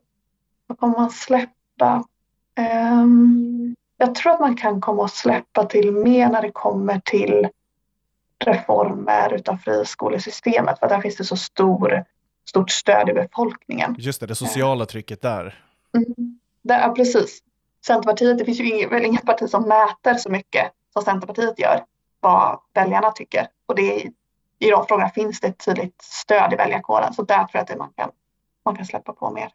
[0.67, 2.05] Vad kommer man släppa?
[2.55, 7.49] Ehm, jag tror att man kan komma att släppa till mer när det kommer till
[8.45, 10.79] reformer utav friskolesystemet.
[10.79, 12.05] För där finns det så stor,
[12.49, 13.95] stort stöd i befolkningen.
[13.99, 15.65] Just det, det sociala trycket där.
[15.97, 16.39] Mm.
[16.63, 17.43] Det är precis.
[17.87, 21.85] Centerpartiet, det finns ju inget, väl inget parti som mäter så mycket som Centerpartiet gör
[22.21, 23.47] vad väljarna tycker.
[23.67, 24.11] Och det är,
[24.59, 27.13] i de frågorna finns det ett tydligt stöd i väljarkåren.
[27.13, 28.11] Så där tror jag att man, kan,
[28.65, 29.49] man kan släppa på mer.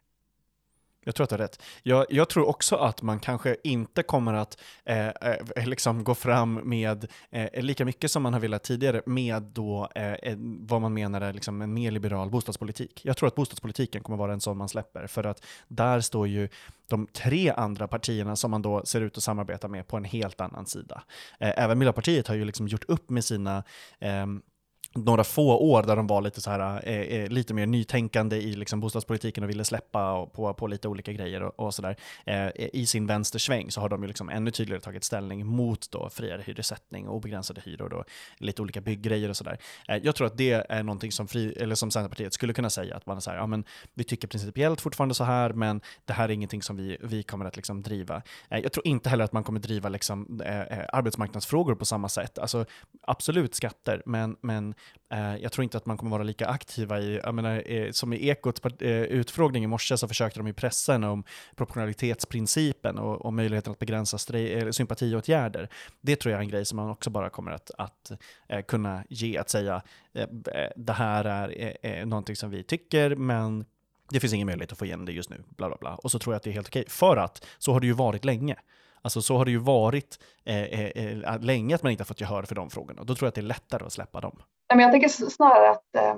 [1.04, 1.62] Jag tror att du har rätt.
[1.82, 6.54] Jag, jag tror också att man kanske inte kommer att eh, eh liksom gå fram
[6.54, 11.20] med eh, lika mycket som man har velat tidigare med då eh, vad man menar
[11.20, 13.00] är liksom en mer liberal bostadspolitik.
[13.04, 16.48] Jag tror att bostadspolitiken kommer vara en sån man släpper för att där står ju
[16.88, 20.40] de tre andra partierna som man då ser ut att samarbeta med på en helt
[20.40, 21.02] annan sida.
[21.38, 23.64] Eh, även Miljöpartiet har ju liksom gjort upp med sina
[23.98, 24.42] ehm,
[24.94, 28.54] några få år där de var lite, så här, eh, eh lite mer nytänkande i
[28.54, 31.96] liksom bostadspolitiken och ville släppa på, på lite olika grejer och, och sådär.
[32.26, 36.10] Eh, I sin vänstersväng så har de ju liksom ännu tydligare tagit ställning mot då
[36.10, 38.04] friare hyressättning och obegränsade hyror och
[38.38, 39.58] lite olika bygggrejer och sådär.
[39.88, 42.96] Eh, jag tror att det är någonting som, fri, eller som Centerpartiet skulle kunna säga,
[42.96, 46.32] att man säger ja men vi tycker principiellt fortfarande så här, men det här är
[46.32, 48.22] ingenting som vi, vi kommer att liksom driva.
[48.48, 52.08] Eh, jag tror inte heller att man kommer driva liksom, eh, eh arbetsmarknadsfrågor på samma
[52.08, 52.38] sätt.
[52.38, 52.64] Alltså,
[53.02, 54.74] absolut skatter, men, men
[55.12, 58.12] Eh, jag tror inte att man kommer vara lika aktiva i, jag menar, eh, som
[58.12, 61.24] i Ekot eh, utfrågning i morse så försökte de i pressen om
[61.56, 65.68] proportionalitetsprincipen och, och möjligheten att begränsa strej, sympatiåtgärder.
[66.00, 68.12] Det tror jag är en grej som man också bara kommer att, att
[68.66, 69.82] kunna ge, att säga
[70.76, 73.64] det här är eh, någonting som vi tycker, men
[74.10, 75.94] det finns ingen möjlighet att få igenom det just nu, bla bla bla.
[75.94, 77.92] Och så tror jag att det är helt okej, för att så har det ju
[77.92, 78.56] varit länge.
[79.02, 82.42] Alltså så har det ju varit eh, eh, länge att man inte har fått gehör
[82.42, 83.04] för de frågorna.
[83.04, 84.42] Då tror jag att det är lättare att släppa dem.
[84.76, 86.16] Men jag tänker snarare att eh,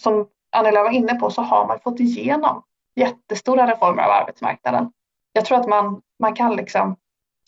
[0.00, 2.62] som Annela var inne på så har man fått igenom
[2.94, 4.92] jättestora reformer av arbetsmarknaden.
[5.32, 6.96] Jag tror att man, man kan liksom,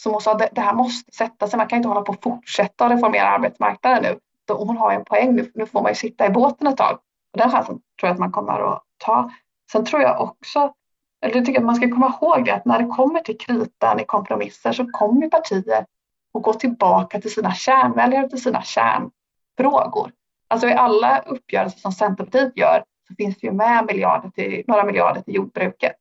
[0.03, 1.57] som hon sa, det, det här måste sätta sig.
[1.57, 4.19] Man kan inte hålla på och fortsätta att reformera arbetsmarknaden nu.
[4.45, 6.99] Då, hon har en poäng, nu, nu får man ju sitta i båten ett tag.
[7.33, 9.31] Och den chansen tror jag att man kommer att ta.
[9.73, 10.73] Sen tror jag också,
[11.25, 14.01] eller jag tycker att man ska komma ihåg det, att när det kommer till kritan
[14.01, 15.87] i kompromisser så kommer partier
[16.35, 19.11] att gå tillbaka till sina kärnväljare, till sina kärn,
[19.59, 20.13] frågor.
[20.49, 24.85] Alltså i alla uppgörelser som Centerpartiet gör så finns det ju med miljarder till, några
[24.85, 25.93] miljarder till jordbruket.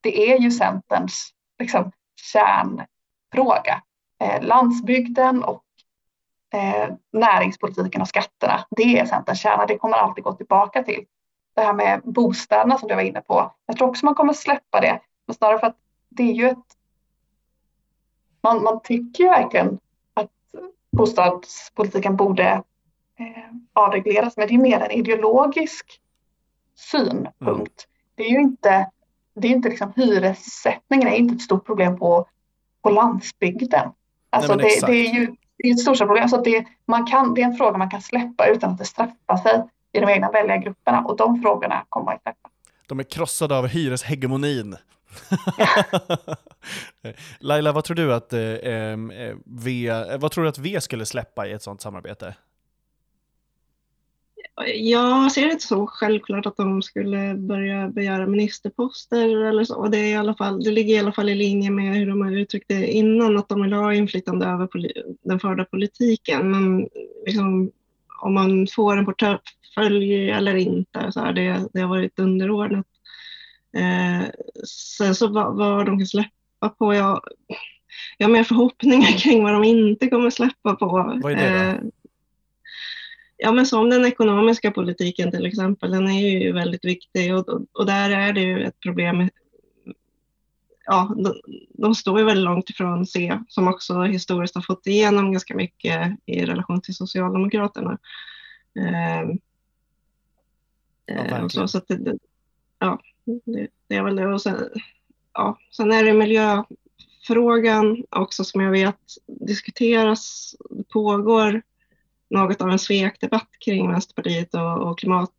[0.00, 1.92] Det är ju Centerns liksom,
[2.32, 3.82] kärnfråga.
[4.20, 5.64] Eh, landsbygden och
[6.54, 9.66] eh, näringspolitiken och skatterna, det är Centerns kärna.
[9.66, 11.04] Det kommer alltid gå tillbaka till.
[11.54, 13.54] Det här med bostäderna som du var inne på.
[13.66, 15.00] Jag tror också man kommer släppa det.
[15.26, 15.76] Men snarare för att
[16.08, 16.76] det är ju ett...
[18.40, 19.78] Man, man tycker ju verkligen
[20.14, 20.30] att
[20.96, 22.62] bostadspolitiken borde
[23.76, 24.36] avregleras.
[24.36, 26.00] Men det är mer en ideologisk
[26.76, 27.40] synpunkt.
[27.40, 27.66] Mm.
[28.14, 28.90] Det är ju inte,
[29.34, 32.28] det är inte liksom hyressättningen är inte ett stort problem på,
[32.82, 33.92] på landsbygden.
[34.30, 35.26] Alltså Nej, det, det, är ju,
[35.58, 36.28] det är ett stort problem.
[36.28, 39.36] Så det, man kan, det är en fråga man kan släppa utan att det straffar
[39.36, 42.48] sig i de egna väljargrupperna och de frågorna kommer man släppa.
[42.86, 44.76] De är krossade av hyreshegemonin.
[47.38, 48.96] Laila, vad tror du att eh, eh,
[49.44, 52.34] v, vad tror du att V skulle släppa i ett sådant samarbete?
[54.74, 59.88] Jag ser det inte så självklart att de skulle börja begära ministerposter eller så.
[59.88, 62.20] Det, är i alla fall, det ligger i alla fall i linje med hur de
[62.20, 64.68] har uttryckt det innan, att de vill ha inflytande över
[65.22, 66.50] den förda politiken.
[66.50, 66.88] Men
[67.26, 67.70] liksom,
[68.22, 72.86] om man får en portfölj eller inte, så här, det, det har varit underordnat.
[73.76, 74.28] Eh,
[74.98, 77.20] sen så vad, vad de kan släppa på, jag,
[78.18, 80.86] jag har mer förhoppningar kring vad de inte kommer släppa på.
[81.22, 81.90] Vad är det då?
[83.36, 87.86] Ja, men som den ekonomiska politiken till exempel, den är ju väldigt viktig och, och
[87.86, 89.30] där är det ju ett problem.
[90.86, 91.34] Ja, de,
[91.70, 96.18] de står ju väldigt långt ifrån C, som också historiskt har fått igenom ganska mycket
[96.26, 97.98] i relation till Socialdemokraterna.
[98.78, 99.36] Eh,
[101.06, 102.18] Ja, och så, så det,
[102.78, 104.26] ja, det, det är väl det.
[104.26, 104.70] Och sen,
[105.32, 110.54] ja, sen är det miljöfrågan också som jag vet diskuteras,
[110.88, 111.62] pågår
[112.28, 115.32] något av en svekdebatt kring Vänsterpartiet och, och klimat,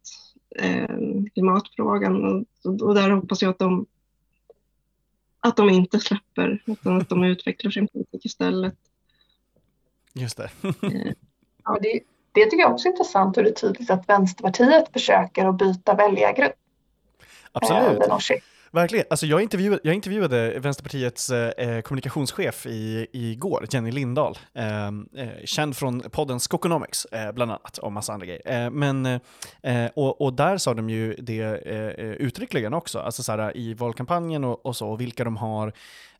[0.55, 0.95] eh,
[1.33, 2.25] klimatfrågan.
[2.25, 3.85] Och, och, där hoppas jag att de,
[5.39, 8.75] att de inte släpper, utan att de utvecklar sin politik istället.
[10.13, 10.49] Just det.
[11.63, 11.99] ja, det,
[12.31, 15.95] det tycker jag också är intressant hur det är tydligt att Vänsterpartiet försöker att byta
[15.95, 16.55] väljargrupp.
[17.51, 18.01] Absolut.
[18.01, 18.07] Eh,
[18.71, 19.05] Verkligen.
[19.09, 25.27] Alltså jag, intervjuade, jag intervjuade Vänsterpartiets eh, eh, kommunikationschef i, igår, Jenny Lindahl, ehm, eh,
[25.45, 28.65] känd från podden Skokonomics, eh, bland annat, och massa andra grejer.
[28.65, 29.19] Eh, men, eh,
[29.61, 33.57] eh och, och, där sa de ju det eh, eh, uttryckligen också, alltså så här,
[33.57, 35.73] i valkampanjen och, och så, och vilka de har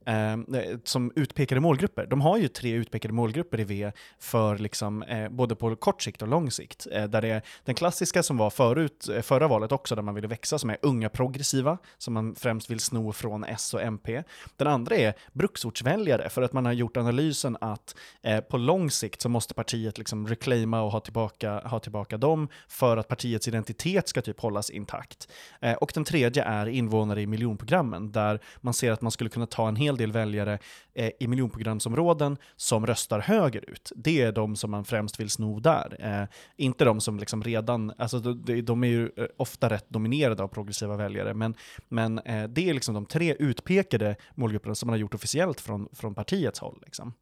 [0.07, 0.45] Ehm,
[0.83, 2.05] som utpekade målgrupper.
[2.05, 6.21] De har ju tre utpekade målgrupper i V för liksom, eh, både på kort sikt
[6.21, 6.87] och lång sikt.
[6.91, 10.15] Eh, där det är den klassiska som var förut, eh, förra valet också, där man
[10.15, 14.23] ville växa, som är unga progressiva, som man främst vill sno från S och MP.
[14.57, 19.21] Den andra är bruksortsväljare, för att man har gjort analysen att eh, på lång sikt
[19.21, 24.07] så måste partiet liksom reclaima och ha tillbaka, ha tillbaka dem för att partiets identitet
[24.07, 25.27] ska typ hållas intakt.
[25.61, 29.45] Eh, och den tredje är invånare i miljonprogrammen, där man ser att man skulle kunna
[29.45, 30.59] ta en hel del väljare
[30.93, 33.91] eh, i miljonprogramsområden som röstar högerut.
[33.95, 35.97] Det är de som man främst vill sno där.
[35.99, 40.43] Eh, inte de som liksom redan, alltså de, de är ju eh, ofta rätt dominerade
[40.43, 41.55] av progressiva väljare, men,
[41.89, 45.89] men eh, det är liksom de tre utpekade målgrupperna som man har gjort officiellt från,
[45.93, 46.81] från partiets håll.
[46.85, 47.13] Liksom.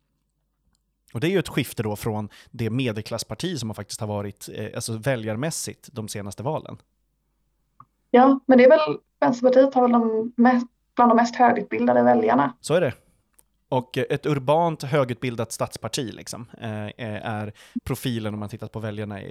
[1.14, 4.50] Och det är ju ett skifte då från det medelklassparti som man faktiskt har varit
[4.54, 6.78] eh, alltså väljarmässigt de senaste valen.
[8.12, 12.54] Ja, men det är väl Vänsterpartiet har väl de mest, bland de mest högutbildade väljarna.
[12.62, 12.94] Så är det.
[13.70, 17.54] Och ett urbant högutbildat stadsparti liksom, eh, är
[17.84, 19.22] profilen om man tittat på väljarna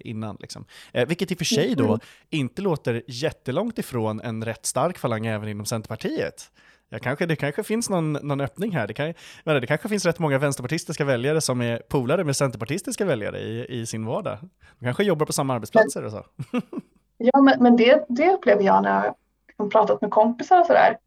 [0.00, 0.36] innan.
[0.40, 0.64] Liksom.
[0.92, 1.98] Eh, vilket i och för sig då
[2.30, 6.50] inte låter jättelångt ifrån en rätt stark falang även inom Centerpartiet.
[6.88, 8.86] Ja, kanske, det kanske finns någon, någon öppning här.
[8.86, 9.14] Det, kan,
[9.44, 13.80] men det kanske finns rätt många vänsterpartistiska väljare som är polare med centerpartistiska väljare i,
[13.80, 14.38] i sin vardag.
[14.78, 16.24] De kanske jobbar på samma arbetsplatser och så.
[17.18, 19.12] ja, men, men det, det upplever jag när
[19.56, 20.98] har pratat med kompisar och sådär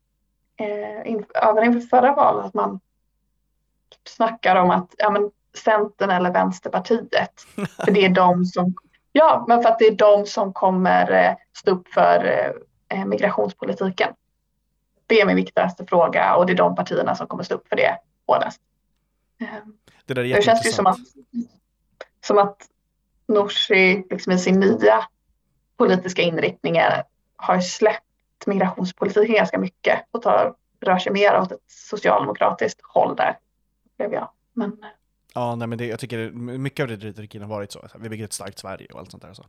[0.57, 2.79] eh, in, även inför förra valet att man
[4.07, 5.31] snackar om att ja, men
[5.63, 7.41] Centern eller Vänsterpartiet,
[7.85, 8.75] för det är de som,
[9.11, 12.53] ja, men för att det är de som kommer eh, stå upp för
[12.89, 14.13] eh, migrationspolitiken.
[15.07, 17.75] Det är min viktigaste fråga och det är de partierna som kommer stå upp för
[17.75, 18.61] det hårdast.
[20.05, 20.97] Det, där är det känns ju som att,
[22.25, 22.57] som att
[23.27, 25.03] Nooshi liksom i sin nya
[25.77, 27.03] politiska inriktningar
[27.35, 28.06] har släppt
[28.45, 33.37] migrationspolitiken ganska mycket och tar, rör sig mer åt ett socialdemokratiskt håll där,
[33.97, 34.29] blev jag.
[34.53, 34.77] Men,
[35.37, 37.87] Ja, nej, men det, jag tycker mycket av det retoriken har varit så.
[37.99, 39.33] Vi bygger ett starkt Sverige och allt sånt där.
[39.33, 39.45] Så.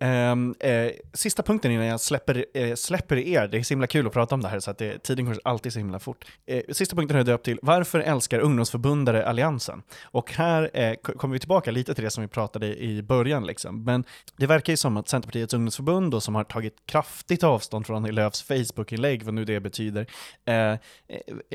[0.00, 0.54] Mm.
[0.60, 4.06] Eh, eh, sista punkten innan jag släpper, eh, släpper er, det är så himla kul
[4.06, 6.24] att prata om det här så att det, tiden går alltid så himla fort.
[6.46, 9.82] Eh, sista punkten har jag döpt till Varför älskar ungdomsförbundare Alliansen?
[10.04, 13.46] Och här eh, kommer vi tillbaka lite till det som vi pratade i början.
[13.46, 13.84] Liksom.
[13.84, 14.04] Men
[14.36, 18.42] det verkar ju som att Centerpartiets ungdomsförbund, då, som har tagit kraftigt avstånd från Löfs
[18.42, 20.06] Facebook-inlägg, vad nu det betyder,
[20.44, 20.74] eh,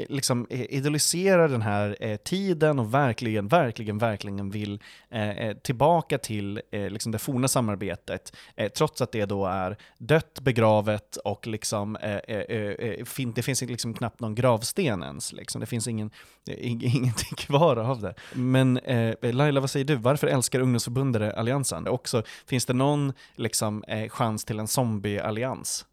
[0.09, 6.89] liksom idoliserar den här tiden och verkligen verkligen, verkligen vill eh, eh, tillbaka till eh,
[6.89, 12.15] liksom det forna samarbetet, eh, trots att det då är dött, begravet och liksom, eh,
[12.15, 15.33] eh, fin det finns liksom knappt någon gravsten ens.
[15.33, 15.61] Liksom.
[15.61, 16.11] Det finns ingen,
[16.57, 18.13] ingenting kvar av det.
[18.33, 19.95] Men eh, Laila, vad säger du?
[19.95, 21.87] Varför älskar ungdomsförbundare Alliansen?
[21.87, 25.85] Också, finns det någon liksom, chans till en zombieallians?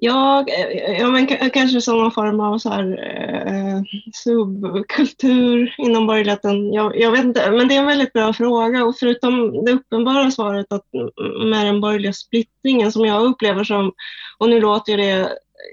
[0.00, 2.98] Ja, eh, ja men kanske som någon form av så här,
[3.46, 3.82] eh,
[4.14, 6.72] subkultur inom borgerligheten.
[6.72, 10.30] Jag, jag, vet inte, men det är en väldigt bra fråga och förutom det uppenbara
[10.30, 10.86] svaret att
[11.50, 13.92] med den borgerliga splittringen som jag upplever som,
[14.38, 15.28] och nu låter det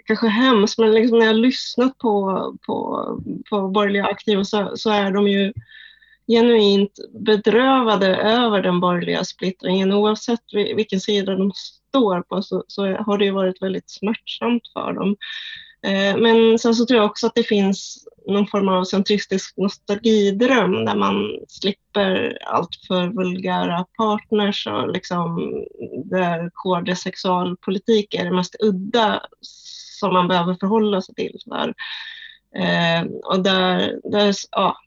[0.06, 3.08] kanske hemskt, men liksom när jag lyssnat på, på,
[3.50, 5.54] på borgerliga aktiva så, så är de ju
[6.28, 9.92] genuint bedrövade över den borgerliga splittringen.
[9.92, 11.52] Oavsett vilken sida de
[11.96, 15.16] står på så, så har det varit väldigt smärtsamt för dem.
[15.86, 20.86] Eh, men sen så tror jag också att det finns någon form av centristisk nostalgidröm
[20.86, 25.54] där man slipper allt för vulgära partners och liksom
[26.06, 29.22] där KD sexualpolitik är det mest udda
[30.00, 31.40] som man behöver förhålla sig till.
[31.46, 31.74] Där.
[32.56, 34.78] Eh, och där, där ja,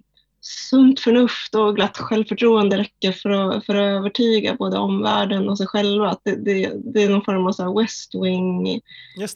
[0.49, 5.67] sunt förnuft och glatt självförtroende räcker för att, för att övertyga både omvärlden och sig
[5.67, 6.11] själva.
[6.11, 8.81] Att det, det, det är någon form av så West Wing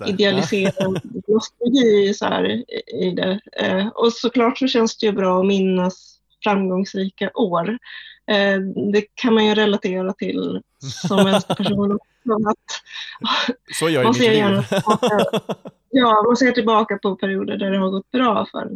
[0.07, 3.41] idealiserad nostalgi så här, i det.
[3.53, 7.79] Eh, och såklart så känns det ju bra att minnas framgångsrika år.
[8.27, 8.59] Eh,
[8.93, 10.63] det kan man ju relatera till
[11.09, 11.99] som vänsterperson
[13.79, 15.25] så gör man ser gärna tillbaka,
[15.91, 18.71] Ja, man ser tillbaka på perioder där det har gått bra för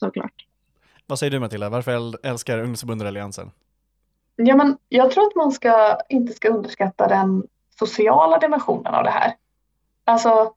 [0.00, 0.47] såklart.
[1.08, 3.50] Vad säger du Matilda, varför älskar ungdomsförbundet Alliansen?
[4.36, 7.46] Ja, men jag tror att man ska, inte ska underskatta den
[7.78, 9.34] sociala dimensionen av det här.
[10.04, 10.52] Alltså,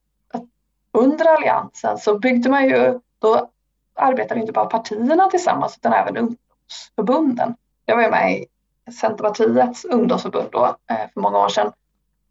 [0.91, 3.49] under Alliansen så byggde man ju, då
[3.95, 7.56] arbetade inte bara partierna tillsammans utan även ungdomsförbunden.
[7.86, 8.47] Jag var ju med i
[8.91, 11.72] Centerpartiets ungdomsförbund då, eh, för många år sedan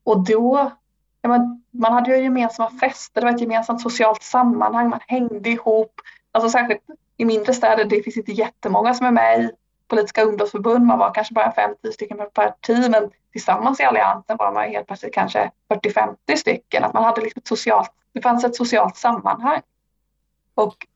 [0.05, 0.71] och då,
[1.23, 5.51] ja, man, man hade ju gemensamma fester, det var ett gemensamt socialt sammanhang, man hängde
[5.51, 6.01] ihop.
[6.33, 6.83] Alltså särskilt
[7.21, 9.51] i mindre städer, det finns inte jättemånga som är med i
[9.89, 14.53] politiska ungdomsförbund, man var kanske bara 50 stycken per parti, men tillsammans i Alliansen var
[14.53, 16.85] man helt plötsligt kanske 40-50 stycken.
[16.85, 19.61] Att man hade liksom ett socialt, det fanns ett socialt sammanhang.
[20.55, 20.87] Och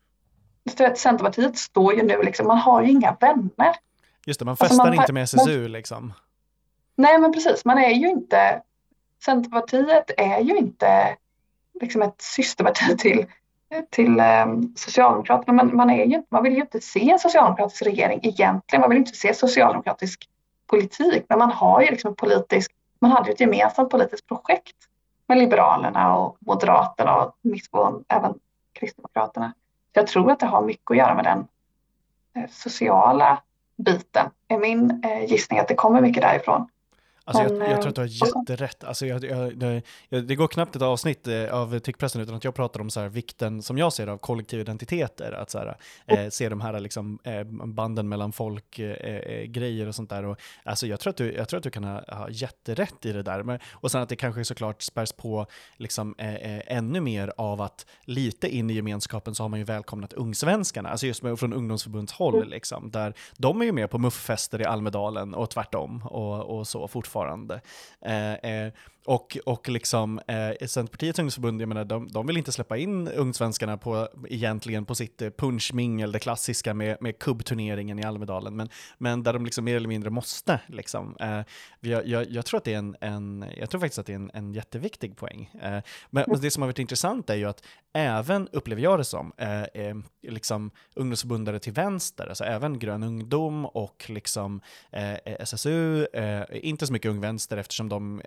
[0.96, 3.76] Centerpartiet står ju nu, liksom, man har ju inga vänner.
[4.26, 6.12] Just det, man festar alltså man, inte med SSU man, liksom.
[6.96, 8.62] Nej, men precis, man är ju inte,
[9.24, 11.16] Centerpartiet är ju inte
[11.80, 13.26] liksom ett systerparti till
[13.90, 15.64] till ehm, Socialdemokraterna.
[15.64, 18.80] Men man, är ju, man vill ju inte se en socialdemokratisk regering egentligen.
[18.80, 20.28] Man vill inte se socialdemokratisk
[20.66, 21.24] politik.
[21.28, 24.76] Men man har ju liksom politisk, man hade ett gemensamt politiskt projekt
[25.26, 28.34] med Liberalerna och Moderaterna och missförstånd även
[28.72, 29.52] Kristdemokraterna.
[29.94, 31.46] Så jag tror att det har mycket att göra med den
[32.36, 33.42] eh, sociala
[33.76, 34.30] biten.
[34.48, 36.68] är min eh, gissning att det kommer mycket därifrån.
[37.26, 38.84] Alltså jag, jag, tror att du har eh, jätterätt.
[38.84, 42.54] Alltså jag, jag, det, det, går knappt ett avsnitt eh, av Tyckpressen utan att jag
[42.54, 45.32] pratar om så här vikten, som jag ser av kollektiva identiteter.
[45.32, 49.88] Att så här, eh, se de här liksom, eh, banden mellan folk, eh, eh, grejer
[49.88, 50.24] och sånt där.
[50.24, 53.12] Och, alltså jag, tror att du, jag tror att du kan ha, ha jätterätt i
[53.12, 53.42] det där.
[53.42, 55.46] Men, och sen att det kanske såklart spärs på
[55.76, 60.88] liksom, ännu mer av att lite in i gemenskapen så har man ju välkomnat ungsvenskarna,
[60.88, 62.48] alltså just med, från ungdomsförbundshåll, mm.
[62.48, 66.88] liksom, där de är ju med på mufffester i Almedalen och tvärtom och, och så
[66.88, 67.60] fortfarande fortfarande.
[68.00, 68.72] Eh, eh,
[69.04, 73.76] och, och liksom, eh, Centerpartiets ungdomsförbund, jag menar, de, de vill inte släppa in ungsvenskarna
[73.76, 79.22] på, egentligen på sitt eh, punchmingel, det klassiska med, med kubbturneringen i Almedalen, men, men
[79.22, 80.60] där de liksom mer eller mindre måste.
[80.66, 81.16] Liksom.
[81.20, 81.40] Eh,
[81.80, 84.16] jag, jag, jag, tror att det är en, en, jag tror faktiskt att det är
[84.16, 85.50] en, en jätteviktig poäng.
[85.62, 85.78] Eh,
[86.10, 89.62] men det som har varit intressant är ju att även, upplever jag det som, eh,
[89.62, 94.60] eh, liksom ungdomsförbundare till vänster, alltså även Grön ungdom och liksom
[94.92, 98.22] eh, eh SSU, eh, inte så mycket Ung Vänster eftersom de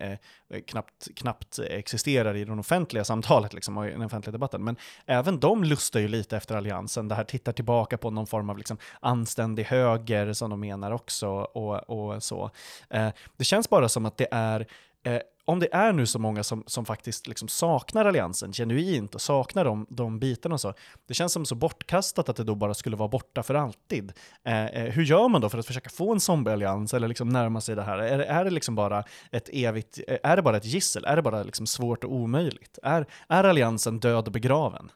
[0.67, 4.63] knappt, knappt existerar i den offentliga samtalet liksom, och i den offentliga debatten.
[4.63, 7.07] Men även de lustar ju lite efter alliansen.
[7.07, 11.27] Det här tittar tillbaka på någon form av liksom, anständig höger som de menar också
[11.29, 12.51] och, och så.
[12.89, 14.67] Eh, det känns bara som att det är
[15.07, 19.21] eh, om det är nu så många som, som faktiskt liksom saknar alliansen genuint och
[19.21, 20.73] saknar de, de bitarna och så,
[21.07, 24.13] det känns som så bortkastat att det då bara skulle vara borta för alltid.
[24.43, 27.61] Eh, eh, hur gör man då för att försöka få en zombieallians eller liksom närma
[27.61, 27.97] sig det här?
[27.97, 31.05] Är, är det liksom bara ett evigt, eh, är det bara ett gissel?
[31.05, 32.79] Är det bara liksom svårt och omöjligt?
[32.83, 34.91] Är, är alliansen död och begraven?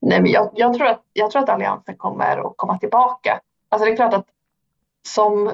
[0.00, 3.40] Nej, men jag, jag, tror att, jag tror att alliansen kommer att komma tillbaka.
[3.68, 4.26] Alltså det är klart att
[5.08, 5.52] som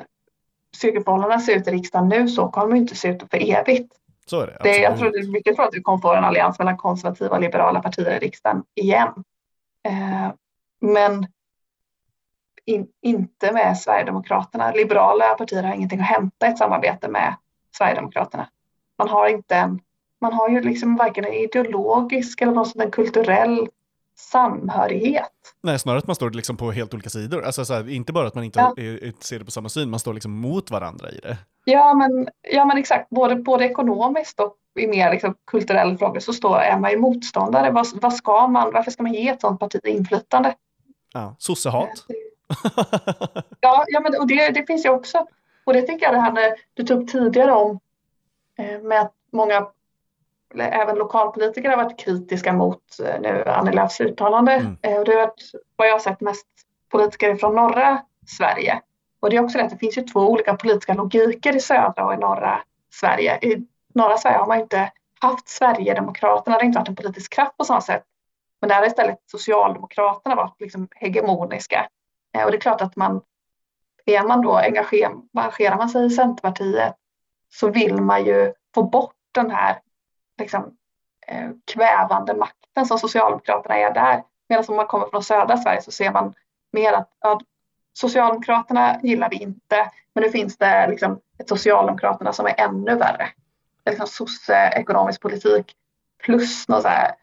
[0.77, 3.93] styrkeförhållandena ser ut i riksdagen nu så kommer de inte se ut för evigt.
[4.27, 4.59] Så är det.
[4.63, 7.37] det jag tror det är mycket tror att vi kommer få en allians mellan konservativa
[7.37, 9.25] och liberala partier i riksdagen igen.
[9.89, 10.33] Eh,
[10.81, 11.27] men
[12.65, 14.73] in, inte med Sverigedemokraterna.
[14.73, 17.37] Liberala partier har ingenting att hämta i ett samarbete med
[17.77, 18.49] Sverigedemokraterna.
[18.99, 19.81] Man har inte en,
[20.21, 23.69] man har ju liksom varken en ideologisk eller någon en kulturell
[24.17, 25.33] samhörighet.
[25.63, 27.45] Nej, snarare att man står liksom på helt olika sidor.
[27.45, 28.75] Alltså så här, inte bara att man inte ja.
[29.21, 31.37] ser det på samma syn, man står liksom mot varandra i det.
[31.65, 33.11] Ja, men, ja, men exakt.
[33.11, 37.71] Både, både ekonomiskt och i mer liksom, kulturella frågor så står, är man ju motståndare.
[37.71, 40.55] Vad, vad ska man, varför ska man ge ett sådant parti inflytande?
[41.13, 42.05] Ja, sossehat.
[43.61, 45.27] ja, ja men, och det, det finns ju också.
[45.65, 47.81] Och det tycker jag det här med, du tog upp tidigare om
[48.59, 49.67] eh, med att många,
[50.55, 54.53] även lokalpolitiker har varit kritiska mot eh, nu Annie Lööfs uttalande.
[54.53, 54.77] Mm.
[54.83, 56.47] Eh, det har varit vad jag har sett mest
[56.91, 58.03] politiker från norra
[58.39, 58.81] Sverige.
[59.21, 62.05] Och det är också det att det finns ju två olika politiska logiker i södra
[62.07, 63.39] och i norra Sverige.
[63.43, 67.57] I norra Sverige har man inte haft Sverigedemokraterna, det har inte varit en politisk kraft
[67.57, 68.05] på samma sätt.
[68.61, 71.89] Men där har istället Socialdemokraterna varit liksom hegemoniska.
[72.37, 73.21] Eh, och det är klart att man,
[74.07, 76.95] är man då engagerar man sig i Centerpartiet
[77.53, 79.79] så vill man ju få bort den här
[80.39, 80.77] liksom,
[81.27, 84.23] eh, kvävande makten som Socialdemokraterna är där.
[84.49, 86.35] Medan om man kommer från södra Sverige så ser man
[86.73, 87.41] mer att ja,
[87.93, 93.29] Socialdemokraterna gillar vi inte, men nu finns det liksom ett Socialdemokraterna som är ännu värre.
[93.85, 95.77] Det är liksom socioekonomisk politik
[96.25, 97.15] plus något så här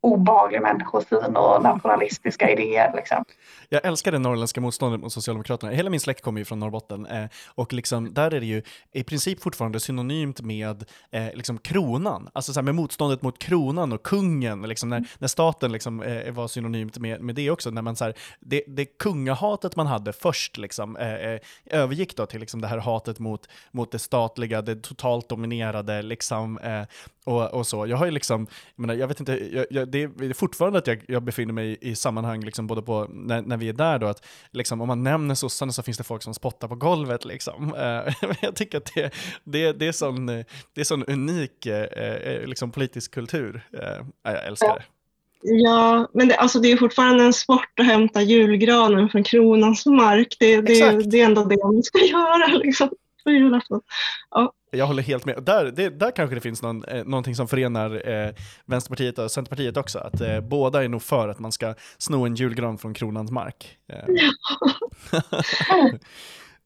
[0.00, 2.92] obehaglig människosyn och nationalistiska idéer.
[2.96, 3.24] Liksom.
[3.68, 5.72] Jag älskar det norrländska motståndet mot Socialdemokraterna.
[5.72, 9.04] Hela min släkt kommer ju från Norrbotten eh, och liksom, där är det ju i
[9.04, 14.62] princip fortfarande synonymt med eh, liksom kronan, alltså så med motståndet mot kronan och kungen,
[14.62, 17.70] liksom, när, när staten liksom, eh, var synonymt med, med det också.
[17.70, 22.26] När man, så här, det, det kungahatet man hade först liksom, eh, eh, övergick då
[22.26, 26.82] till liksom, det här hatet mot, mot det statliga, det totalt dominerade, liksom, eh,
[27.24, 27.86] och, och så.
[27.86, 30.86] Jag har ju liksom, jag, menar, jag vet inte, jag, jag, det är fortfarande att
[30.86, 34.06] jag, jag befinner mig i sammanhang, liksom, både på, när, när vi är där då,
[34.06, 37.24] att liksom, om man nämner sossarna så finns det folk som spottar på golvet.
[37.24, 37.74] Liksom.
[37.74, 39.14] Uh, jag tycker att det,
[39.44, 43.66] det, det, är sån, det är sån unik uh, liksom, politisk kultur.
[44.22, 44.82] Jag älskar det.
[45.48, 50.36] Ja, men det, alltså det är fortfarande en sport att hämta julgranen från kronans mark.
[50.38, 52.90] Det, det, det är ändå det man ska göra liksom,
[53.30, 53.80] på julafton.
[54.30, 54.52] Ja.
[54.70, 55.42] Jag håller helt med.
[55.42, 58.30] Där, det, där kanske det finns någon, eh, någonting som förenar eh,
[58.66, 59.98] Vänsterpartiet och Centerpartiet också.
[59.98, 63.78] Att eh, båda är nog för att man ska sno en julgran från kronans mark.
[63.92, 64.04] Eh.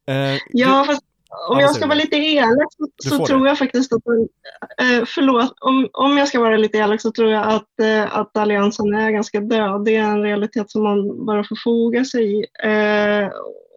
[0.15, 1.05] eh, ja, fast
[1.49, 5.89] om jag ska vara lite elak så, så tror jag faktiskt att, eh, förlåt, om,
[5.93, 9.41] om jag ska vara lite elak så tror jag att, eh, att Alliansen är ganska
[9.41, 9.85] död.
[9.85, 12.47] Det är en realitet som man bara får foga sig i.
[12.63, 13.29] Eh,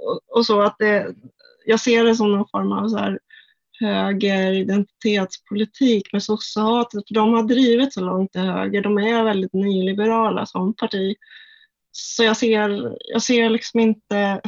[0.05, 1.07] och, och, så att det,
[1.65, 3.19] jag ser det som någon form av så här,
[3.79, 8.81] högeridentitetspolitik med sossehatet, för de har drivit så långt till höger.
[8.81, 11.15] De är väldigt nyliberala som parti.
[11.91, 14.41] Så jag ser, jag ser liksom inte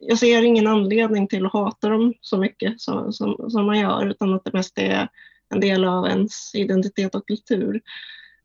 [0.00, 4.06] jag ser ingen anledning till att hata dem så mycket som, som, som man gör,
[4.06, 5.08] utan att det mest är
[5.54, 7.80] en del av ens identitet och kultur.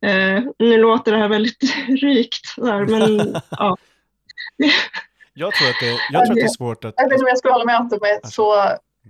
[0.01, 3.77] Eh, nu låter det här väldigt rikt, där, men ja.
[5.33, 6.93] Jag tror att det, jag tror att det är svårt att...
[6.97, 8.55] Jag vet inte om jag skulle hålla med Ante med så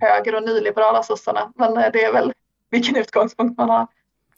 [0.02, 1.52] höger och nyliberala sossarna.
[1.56, 2.34] Men eh, det är väl
[2.70, 3.88] vilken utgångspunkt man har.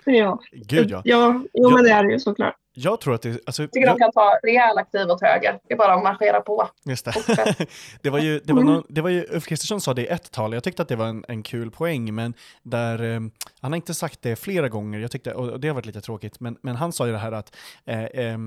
[0.05, 1.01] Ja, Gud, ja.
[1.05, 2.55] ja jo, men det är det ju såklart.
[2.73, 3.39] Jag tror att det...
[3.45, 3.95] Alltså, tycker jag...
[3.95, 5.59] de kan ta rejäla kliv åt höger.
[5.67, 6.69] Det är bara att marschera på.
[6.85, 7.13] Just det.
[8.01, 10.31] det var ju, det var någon, det var ju, Ulf Kristersson sa det i ett
[10.31, 13.19] tal, jag tyckte att det var en, en kul poäng, men där, eh,
[13.61, 16.39] han har inte sagt det flera gånger, jag tyckte, och det har varit lite tråkigt,
[16.39, 17.55] men, men han sa ju det här att
[17.85, 18.37] eh, eh,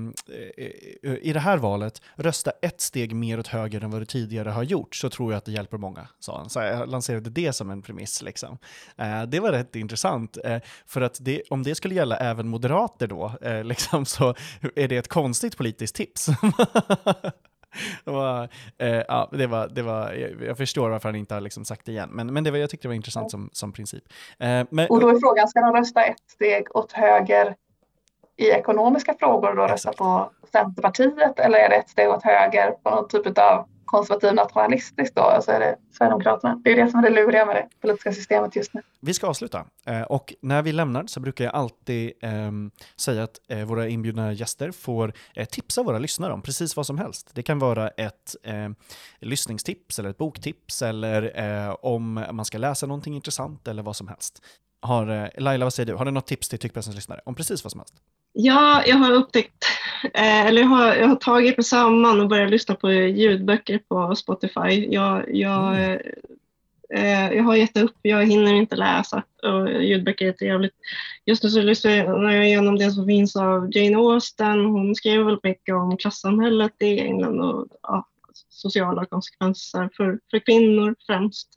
[1.21, 4.63] i det här valet, rösta ett steg mer åt höger än vad du tidigare har
[4.63, 6.49] gjort, så tror jag att det hjälper många, sa han.
[6.49, 8.21] Så jag lanserade det som en premiss.
[8.21, 8.57] Liksom.
[8.97, 13.07] Eh, det var rätt intressant, eh, för att det, om det skulle gälla även moderater
[13.07, 14.33] då, eh, liksom, så
[14.75, 16.25] är det ett konstigt politiskt tips.
[18.05, 20.11] det var, eh, ja, det var, det var,
[20.45, 22.69] jag förstår varför han inte har liksom sagt det igen, men, men det var, jag
[22.69, 24.03] tyckte det var intressant som, som princip.
[24.39, 27.55] Eh, men, och då är frågan, ska de rösta ett steg åt höger
[28.37, 32.71] i ekonomiska frågor och då rösta på Centerpartiet eller är det ett steg åt höger
[32.71, 36.61] på någon typ av konservativ nationalistisk då, alltså är det Sverigedemokraterna.
[36.63, 38.81] Det är det som är det luriga med det politiska systemet just nu.
[39.01, 43.39] Vi ska avsluta eh, och när vi lämnar så brukar jag alltid ehm, säga att
[43.47, 47.29] eh, våra inbjudna gäster får eh, tipsa våra lyssnare om precis vad som helst.
[47.33, 48.75] Det kan vara ett ehm,
[49.19, 54.41] lyssningstips eller ett boktips eller om man ska läsa någonting intressant eller vad som helst.
[54.81, 55.93] Har, Laila, vad säger du?
[55.93, 57.95] Har du något tips till Tyckpressens lyssnare om precis vad som helst?
[58.39, 59.65] Ja, jag har upptäckt,
[60.13, 64.15] eh, eller jag har, jag har tagit mig samman och börjat lyssna på ljudböcker på
[64.15, 64.87] Spotify.
[64.89, 66.01] Jag, jag, mm.
[66.93, 70.73] eh, jag har gett upp, jag hinner inte läsa och ljudböcker är trevligt.
[71.25, 71.91] Just nu så lyssnar
[72.31, 74.65] jag igenom det som finns av Jane Austen.
[74.65, 78.07] Hon skriver väldigt mycket om klassamhället i England och ja,
[78.49, 81.49] sociala konsekvenser för, för kvinnor främst.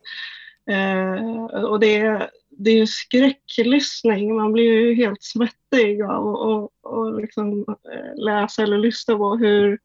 [0.70, 4.37] Eh, och det det är ju skräcklyssning.
[4.37, 9.79] Man blir ju helt svettig av att liksom eh, läsa eller lyssna på hur,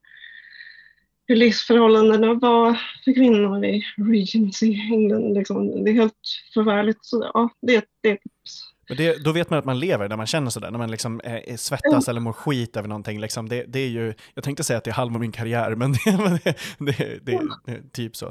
[1.26, 5.34] hur livsförhållandena var för kvinnor i Regency England.
[5.34, 5.84] Liksom.
[5.84, 6.14] Det är helt
[6.54, 7.04] förfärligt.
[7.04, 8.62] Så, ja, det, det är tips.
[8.88, 11.56] Det, då vet man att man lever när man känner sådär, när man liksom eh,
[11.56, 13.20] svettas eller mår skit över någonting.
[13.20, 13.48] Liksom.
[13.48, 15.92] Det, det, är ju, jag tänkte säga att det är halva min karriär, men
[16.78, 18.26] det, det är typ så.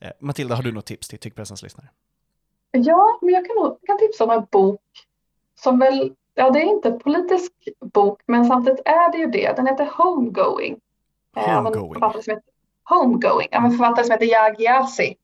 [0.00, 1.88] Eh, Matilda, har du något tips till Tyckpressens lyssnare?
[2.76, 4.80] Ja, men jag kan, nog, kan tipsa om en bok
[5.54, 9.56] som väl, ja det är inte en politisk bok, men samtidigt är det ju det.
[9.56, 10.80] Den heter Homegoing.
[11.36, 12.02] Homegoing?
[12.02, 12.38] Eh,
[12.84, 15.16] Homegoing, av en författare som heter Jag Gyasi.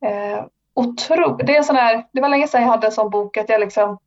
[0.00, 3.36] Eh, otro, det, är sån här, det var länge sedan jag hade en sån bok
[3.36, 3.98] att jag liksom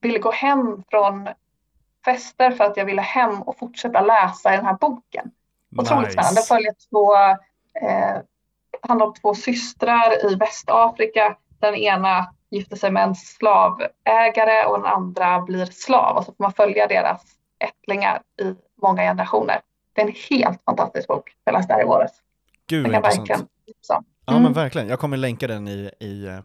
[0.00, 1.28] ville gå hem från
[2.04, 5.30] fester för att jag ville hem och fortsätta läsa i den här boken.
[5.76, 6.12] Otroligt nice.
[6.12, 6.40] spännande.
[6.40, 7.14] Det följer två,
[7.86, 8.22] eh,
[8.82, 11.36] handlar om två systrar i Västafrika.
[11.60, 16.44] Den ena gifter sig med en slavägare och den andra blir slav och så får
[16.44, 17.22] man följa deras
[17.58, 19.60] ättlingar i många generationer.
[19.92, 21.30] Det är en helt fantastisk bok.
[21.44, 22.12] Jag läste här i våras.
[22.66, 23.12] Gud vad
[23.66, 24.06] intressant.
[24.26, 24.42] Ja mm.
[24.42, 26.40] men verkligen, jag kommer länka den i, i,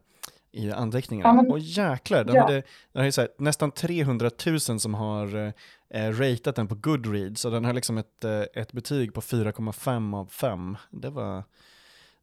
[0.52, 1.30] i anteckningarna.
[1.30, 1.52] Ja, men...
[1.52, 2.42] Och jäklar, den ja.
[2.42, 2.54] hade,
[2.92, 5.54] den hade här, nästan 300 000 som har
[5.90, 10.16] eh, ratat den på Goodreads och den har liksom ett, eh, ett betyg på 4,5
[10.16, 10.78] av 5.
[10.90, 11.44] Det var,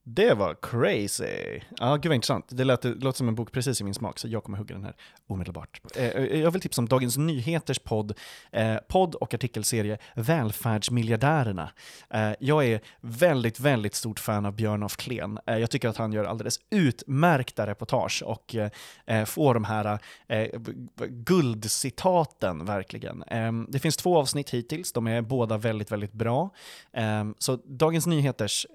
[0.04, 1.60] det var crazy.
[1.78, 2.46] Ja, gud vad intressant.
[2.48, 4.74] Det, lät, det låter som en bok precis i min smak, så jag kommer hugga
[4.74, 4.94] den här
[5.26, 5.80] omedelbart.
[5.96, 8.18] Eh, eh jag vill tipsa om Dagens Nyheters podd,
[8.52, 11.70] eh, podd och artikelserie Välfärdsmiljardärerna.
[12.10, 15.38] Eh, jag är väldigt, väldigt stort fan av Björn af Klen.
[15.46, 18.70] Eh, jag tycker att han gör alldeles utmärkta reportage och eh,
[19.06, 19.98] eh får de här
[20.28, 20.60] eh,
[21.08, 23.22] guldcitaten verkligen.
[23.22, 26.50] Ehm, det finns två avsnitt hittills, de är båda väldigt, väldigt bra.
[26.92, 28.66] Ehm, så Dagens Nyheters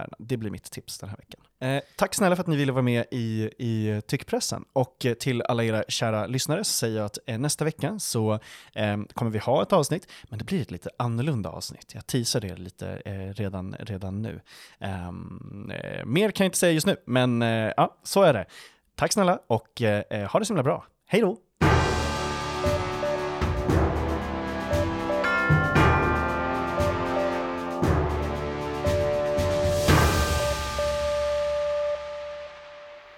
[0.00, 0.16] lärarna.
[0.18, 1.40] det blir mitt tips den här veckan.
[1.60, 5.42] Eh, tack snälla för att ni ville vara med i, i tyckpressen och eh, till
[5.42, 8.32] alla era kära lyssnare så säger jag att eh, nästa vecka så
[8.74, 11.94] eh, kommer vi ha ett avsnitt, men det blir ett lite annorlunda avsnitt.
[11.94, 14.40] Jag teasar det lite eh, redan, redan nu.
[14.80, 18.46] Ehm, eh, mer kan jag inte säga just nu, men eh, ja, så är det.
[18.94, 20.86] Tack snälla och eh, eh ha det så himla bra.
[21.06, 21.38] Hej då!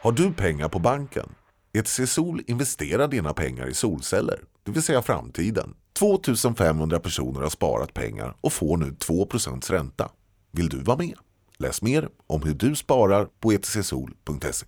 [0.03, 1.29] Har du pengar på banken?
[1.73, 5.75] ETC Sol investerar dina pengar i solceller, det vill säga framtiden.
[5.99, 10.11] 2500 personer har sparat pengar och får nu 2% ränta.
[10.53, 11.15] Vill du vara med?
[11.59, 14.67] Läs mer om hur du sparar på etcsol.se.